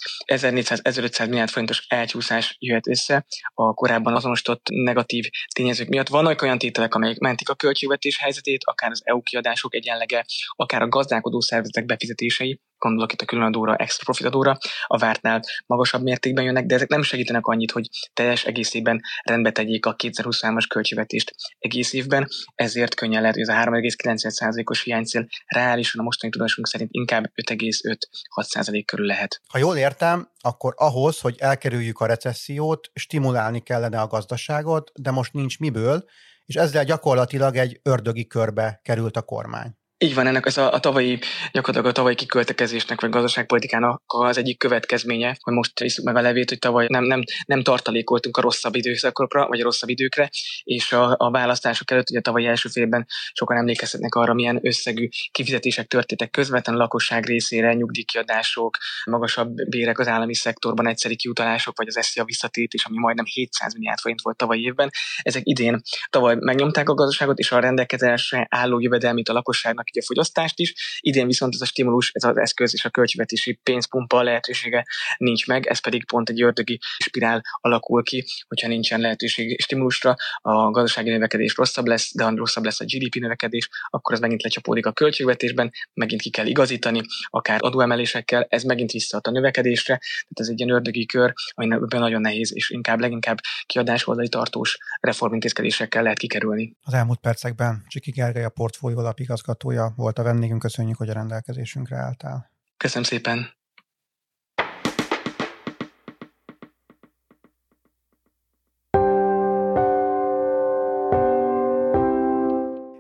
1400-1500 1.03 1.29
milliárd 1.29 1.49
forintos 1.49 1.85
elcsúszás 1.87 2.55
jöhet 2.59 2.87
össze 2.87 3.25
a 3.53 3.73
korábban 3.73 4.15
azonosított 4.15 4.67
negatív 4.69 5.25
tényezők 5.55 5.87
miatt. 5.87 6.07
Vannak 6.07 6.41
olyan 6.41 6.57
tételek, 6.57 6.95
amelyek 6.95 7.17
mentik 7.17 7.49
a 7.49 7.55
költségvetés 7.55 8.17
helyzetét, 8.17 8.61
akár 8.63 8.91
az 8.91 9.01
EU 9.05 9.21
kiadások 9.21 9.75
egyenlege, 9.75 10.25
akár 10.55 10.81
a 10.81 10.87
gazdálkodó 10.87 11.41
szervezetek 11.41 11.85
befizetései, 11.85 12.59
gondolok 12.83 13.13
itt 13.13 13.21
a 13.21 13.25
különadóra, 13.25 13.75
extra 13.75 14.03
profitadóra, 14.03 14.57
a 14.87 14.97
vártnál 14.97 15.41
magasabb 15.65 16.01
mértékben 16.01 16.43
jönnek, 16.43 16.65
de 16.65 16.75
ezek 16.75 16.89
nem 16.89 17.01
segítenek 17.01 17.45
annyit, 17.45 17.71
hogy 17.71 17.89
teljes 18.13 18.45
egészében 18.45 19.01
rendbe 19.23 19.51
tegyék 19.51 19.85
a 19.85 19.95
2023-as 19.95 20.65
költségvetést 20.69 21.35
egész 21.59 21.93
évben, 21.93 22.27
ezért 22.55 22.95
könnyen 22.95 23.21
lehet, 23.21 23.35
hogy 23.35 23.47
ez 23.47 23.55
a 23.55 23.71
3,9%-os 23.71 24.83
hiánycél 24.83 25.27
reálisan 25.45 26.01
a 26.01 26.03
mostani 26.03 26.31
tudásunk 26.31 26.67
szerint 26.67 26.89
inkább 26.93 27.31
5,5-6% 27.51 28.83
körül 28.85 29.05
lehet. 29.05 29.41
Ha 29.47 29.57
jól 29.57 29.77
értem, 29.77 30.29
akkor 30.39 30.73
ahhoz, 30.77 31.19
hogy 31.19 31.35
elkerüljük 31.39 31.99
a 31.99 32.05
recessziót, 32.05 32.91
stimulálni 32.93 33.59
kellene 33.59 34.01
a 34.01 34.07
gazdaságot, 34.07 34.91
de 34.95 35.11
most 35.11 35.33
nincs 35.33 35.59
miből, 35.59 36.05
és 36.45 36.55
ezzel 36.55 36.83
gyakorlatilag 36.83 37.55
egy 37.55 37.79
ördögi 37.83 38.27
körbe 38.27 38.79
került 38.83 39.17
a 39.17 39.21
kormány. 39.21 39.81
Így 40.03 40.15
van, 40.15 40.27
ennek 40.27 40.45
ez 40.45 40.57
a, 40.57 40.73
a 40.73 40.79
tavalyi, 40.79 41.19
gyakorlatilag 41.51 41.85
a 41.85 41.91
tavalyi 41.91 42.15
kiköltekezésnek, 42.15 43.01
vagy 43.01 43.09
gazdaságpolitikának 43.09 44.01
az 44.05 44.37
egyik 44.37 44.57
következménye, 44.57 45.37
hogy 45.41 45.53
most 45.53 45.79
iszuk 45.79 46.05
meg 46.05 46.15
a 46.15 46.21
levét, 46.21 46.49
hogy 46.49 46.59
tavaly 46.59 46.85
nem, 46.89 47.03
nem, 47.03 47.23
nem 47.45 47.61
tartalékoltunk 47.63 48.37
a 48.37 48.41
rosszabb 48.41 48.75
időszakokra, 48.75 49.47
vagy 49.47 49.59
a 49.59 49.63
rosszabb 49.63 49.89
időkre, 49.89 50.29
és 50.63 50.91
a, 50.91 51.15
a 51.17 51.31
választások 51.31 51.91
előtt, 51.91 52.09
ugye 52.09 52.21
tavaly 52.21 52.47
első 52.47 52.69
félben 52.69 53.05
sokan 53.33 53.57
emlékezhetnek 53.57 54.15
arra, 54.15 54.33
milyen 54.33 54.59
összegű 54.61 55.07
kifizetések 55.31 55.87
történtek 55.87 56.29
közvetlenül 56.29 56.81
a 56.81 56.83
lakosság 56.83 57.25
részére, 57.25 57.73
nyugdíjkiadások, 57.73 58.77
magasabb 59.05 59.53
bérek 59.69 59.99
az 59.99 60.07
állami 60.07 60.35
szektorban, 60.35 60.87
egyszeri 60.87 61.15
kiutalások, 61.15 61.77
vagy 61.77 61.87
az 61.87 62.05
SZIA 62.05 62.23
visszatérítés, 62.23 62.85
ami 62.85 62.97
majdnem 62.97 63.25
700 63.25 63.73
milliárd 63.73 63.99
forint 63.99 64.21
volt 64.21 64.37
tavaly 64.37 64.59
évben. 64.59 64.89
Ezek 65.21 65.41
idén 65.45 65.81
tavaly 66.09 66.35
megnyomták 66.39 66.89
a 66.89 66.93
gazdaságot, 66.93 67.39
és 67.39 67.51
a 67.51 67.59
rendelkezésre 67.59 68.47
álló 68.49 68.79
jövedelmét 68.79 69.29
a 69.29 69.33
lakosságnak 69.33 69.91
a 69.99 70.03
fogyasztást 70.06 70.60
is. 70.60 70.99
Idén 70.99 71.27
viszont 71.27 71.53
ez 71.53 71.62
a 71.62 71.65
stimulus, 71.65 72.12
ez 72.13 72.23
az 72.23 72.38
eszköz 72.38 72.73
és 72.73 72.86
a 72.86 72.89
költségvetési 72.89 73.60
pénzpumpa 73.63 74.21
lehetősége 74.23 74.86
nincs 75.17 75.47
meg, 75.47 75.67
ez 75.67 75.79
pedig 75.79 76.06
pont 76.06 76.29
egy 76.29 76.41
ördögi 76.41 76.79
spirál 76.97 77.41
alakul 77.62 78.03
ki, 78.03 78.25
hogyha 78.47 78.67
nincsen 78.67 78.99
lehetőség 78.99 79.62
stimulusra, 79.62 80.15
a 80.41 80.71
gazdasági 80.71 81.10
növekedés 81.10 81.56
rosszabb 81.56 81.88
lesz, 81.88 82.15
de 82.15 82.23
ha 82.23 82.36
rosszabb 82.36 82.63
lesz 82.63 82.79
a 82.79 82.86
GDP 82.86 83.15
növekedés, 83.15 83.69
akkor 83.89 84.13
ez 84.13 84.19
megint 84.19 84.43
lecsapódik 84.43 84.86
a 84.86 84.91
költségvetésben, 84.91 85.71
megint 85.93 86.21
ki 86.21 86.29
kell 86.29 86.45
igazítani, 86.45 87.01
akár 87.29 87.60
adóemelésekkel, 87.62 88.45
ez 88.49 88.63
megint 88.63 88.91
visszaad 88.91 89.27
a 89.27 89.32
növekedésre, 89.32 89.97
tehát 89.97 90.39
ez 90.39 90.47
egy 90.47 90.60
ilyen 90.60 90.75
ördögi 90.75 91.06
kör, 91.06 91.34
amiben 91.53 91.99
nagyon 91.99 92.21
nehéz, 92.21 92.56
és 92.56 92.69
inkább 92.69 92.99
leginkább 92.99 93.38
kiadás 93.65 94.08
oldali 94.08 94.29
tartós 94.29 94.77
reformintézkedésekkel 94.99 96.03
lehet 96.03 96.17
kikerülni. 96.17 96.75
Az 96.84 96.93
elmúlt 96.93 97.19
percekben 97.19 97.84
Csiki 97.88 98.12
Gergely 98.12 98.43
a 98.43 98.49
portfólió 98.49 98.97
alapigazgatója 98.97 99.72
volt 99.95 100.19
a 100.19 100.23
vendégünk, 100.23 100.62
köszönjük, 100.62 100.97
hogy 100.97 101.09
a 101.09 101.13
rendelkezésünkre 101.13 101.97
álltál. 101.97 102.51
Köszönöm 102.77 103.03
szépen. 103.03 103.62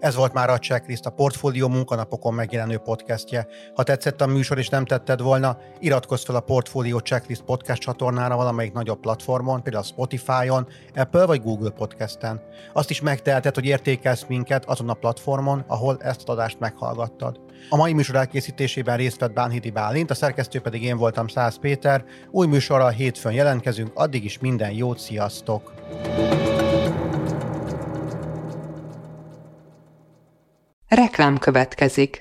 Ez 0.03 0.15
volt 0.15 0.33
már 0.33 0.49
a 0.49 0.57
Checklist, 0.57 1.05
a 1.05 1.09
Portfólió 1.09 1.67
munkanapokon 1.67 2.33
megjelenő 2.33 2.77
podcastje. 2.77 3.47
Ha 3.75 3.83
tetszett 3.83 4.21
a 4.21 4.27
műsor 4.27 4.57
és 4.57 4.69
nem 4.69 4.85
tetted 4.85 5.21
volna, 5.21 5.57
iratkozz 5.79 6.23
fel 6.23 6.35
a 6.35 6.39
Portfólió 6.39 6.97
Checklist 6.99 7.41
podcast 7.41 7.81
csatornára 7.81 8.35
valamelyik 8.35 8.73
nagyobb 8.73 8.99
platformon, 8.99 9.63
például 9.63 9.83
Spotify-on, 9.83 10.67
Apple 10.95 11.25
vagy 11.25 11.41
Google 11.41 11.69
podcasten. 11.69 12.41
Azt 12.73 12.89
is 12.89 13.01
megteheted, 13.01 13.55
hogy 13.55 13.65
értékelsz 13.65 14.25
minket 14.27 14.65
azon 14.65 14.89
a 14.89 14.93
platformon, 14.93 15.63
ahol 15.67 15.97
ezt 15.99 16.21
az 16.21 16.29
adást 16.29 16.59
meghallgattad. 16.59 17.39
A 17.69 17.75
mai 17.75 17.93
műsor 17.93 18.15
elkészítésében 18.15 18.97
részt 18.97 19.19
vett 19.19 19.33
Bánhidi 19.33 19.69
Bálint, 19.69 20.11
a 20.11 20.13
szerkesztő 20.13 20.59
pedig 20.59 20.83
én 20.83 20.97
voltam 20.97 21.27
Száz 21.27 21.59
Péter. 21.59 22.03
Új 22.31 22.47
műsorral 22.47 22.89
hétfőn 22.89 23.33
jelentkezünk, 23.33 23.91
addig 23.93 24.23
is 24.23 24.39
minden 24.39 24.71
jót, 24.71 24.99
sziasztok! 24.99 25.73
Reklám 30.95 31.37
következik. 31.37 32.19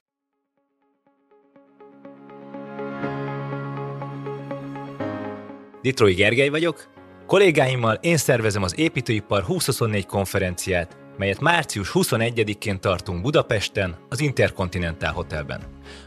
Ditrói 5.82 6.14
Gergely 6.14 6.48
vagyok. 6.48 6.90
Kollégáimmal 7.26 7.94
én 8.00 8.16
szervezem 8.16 8.62
az 8.62 8.78
Építőipar 8.78 9.40
2024 9.40 10.06
konferenciát, 10.06 10.96
melyet 11.16 11.40
március 11.40 11.90
21-én 11.94 12.80
tartunk 12.80 13.22
Budapesten, 13.22 13.96
az 14.08 14.20
Intercontinental 14.20 15.12
Hotelben. 15.12 15.60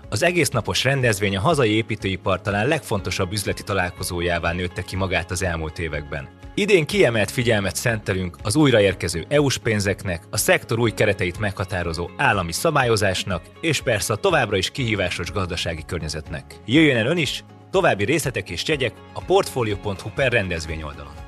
Az 0.10 0.24
egész 0.24 0.50
napos 0.50 0.84
rendezvény 0.84 1.38
a 1.38 1.42
hazai 1.42 1.76
építőipar 1.76 2.42
talán 2.42 2.68
legfontosabb 2.68 3.32
üzleti 3.32 3.64
találkozójává 3.64 4.52
nőtte 4.52 4.82
ki 4.82 4.96
magát 4.96 5.32
az 5.32 5.44
elmúlt 5.44 5.80
években. 5.80 6.30
Idén 6.54 6.86
kiemelt 6.86 7.32
figyelmet 7.32 7.76
szentelünk 7.76 8.38
az 8.44 8.56
újraérkező 8.56 9.26
EU-s 9.30 9.58
pénzeknek, 9.58 10.24
a 10.30 10.38
szektor 10.38 10.80
új 10.80 10.92
kereteit 10.92 11.40
meghatározó 11.40 12.10
állami 12.18 12.52
szabályozásnak, 12.52 13.44
és 13.62 13.82
persze 13.82 14.14
a 14.14 14.18
továbbra 14.18 14.58
is 14.58 14.72
kihívásos 14.72 15.32
gazdasági 15.32 15.84
környezetnek. 15.86 16.56
Jöjjön 16.66 16.98
el 16.98 17.08
ön 17.08 17.18
is, 17.18 17.44
további 17.72 18.06
részletek 18.06 18.50
és 18.50 18.68
jegyek 18.68 18.94
a 19.14 19.24
portfolio.hu 19.24 20.10
per 20.16 20.32
rendezvény 20.32 20.84
oldalon. 20.84 21.25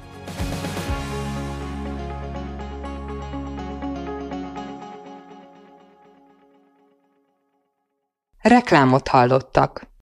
Reklámot 8.47 9.07
hallottak. 9.07 9.87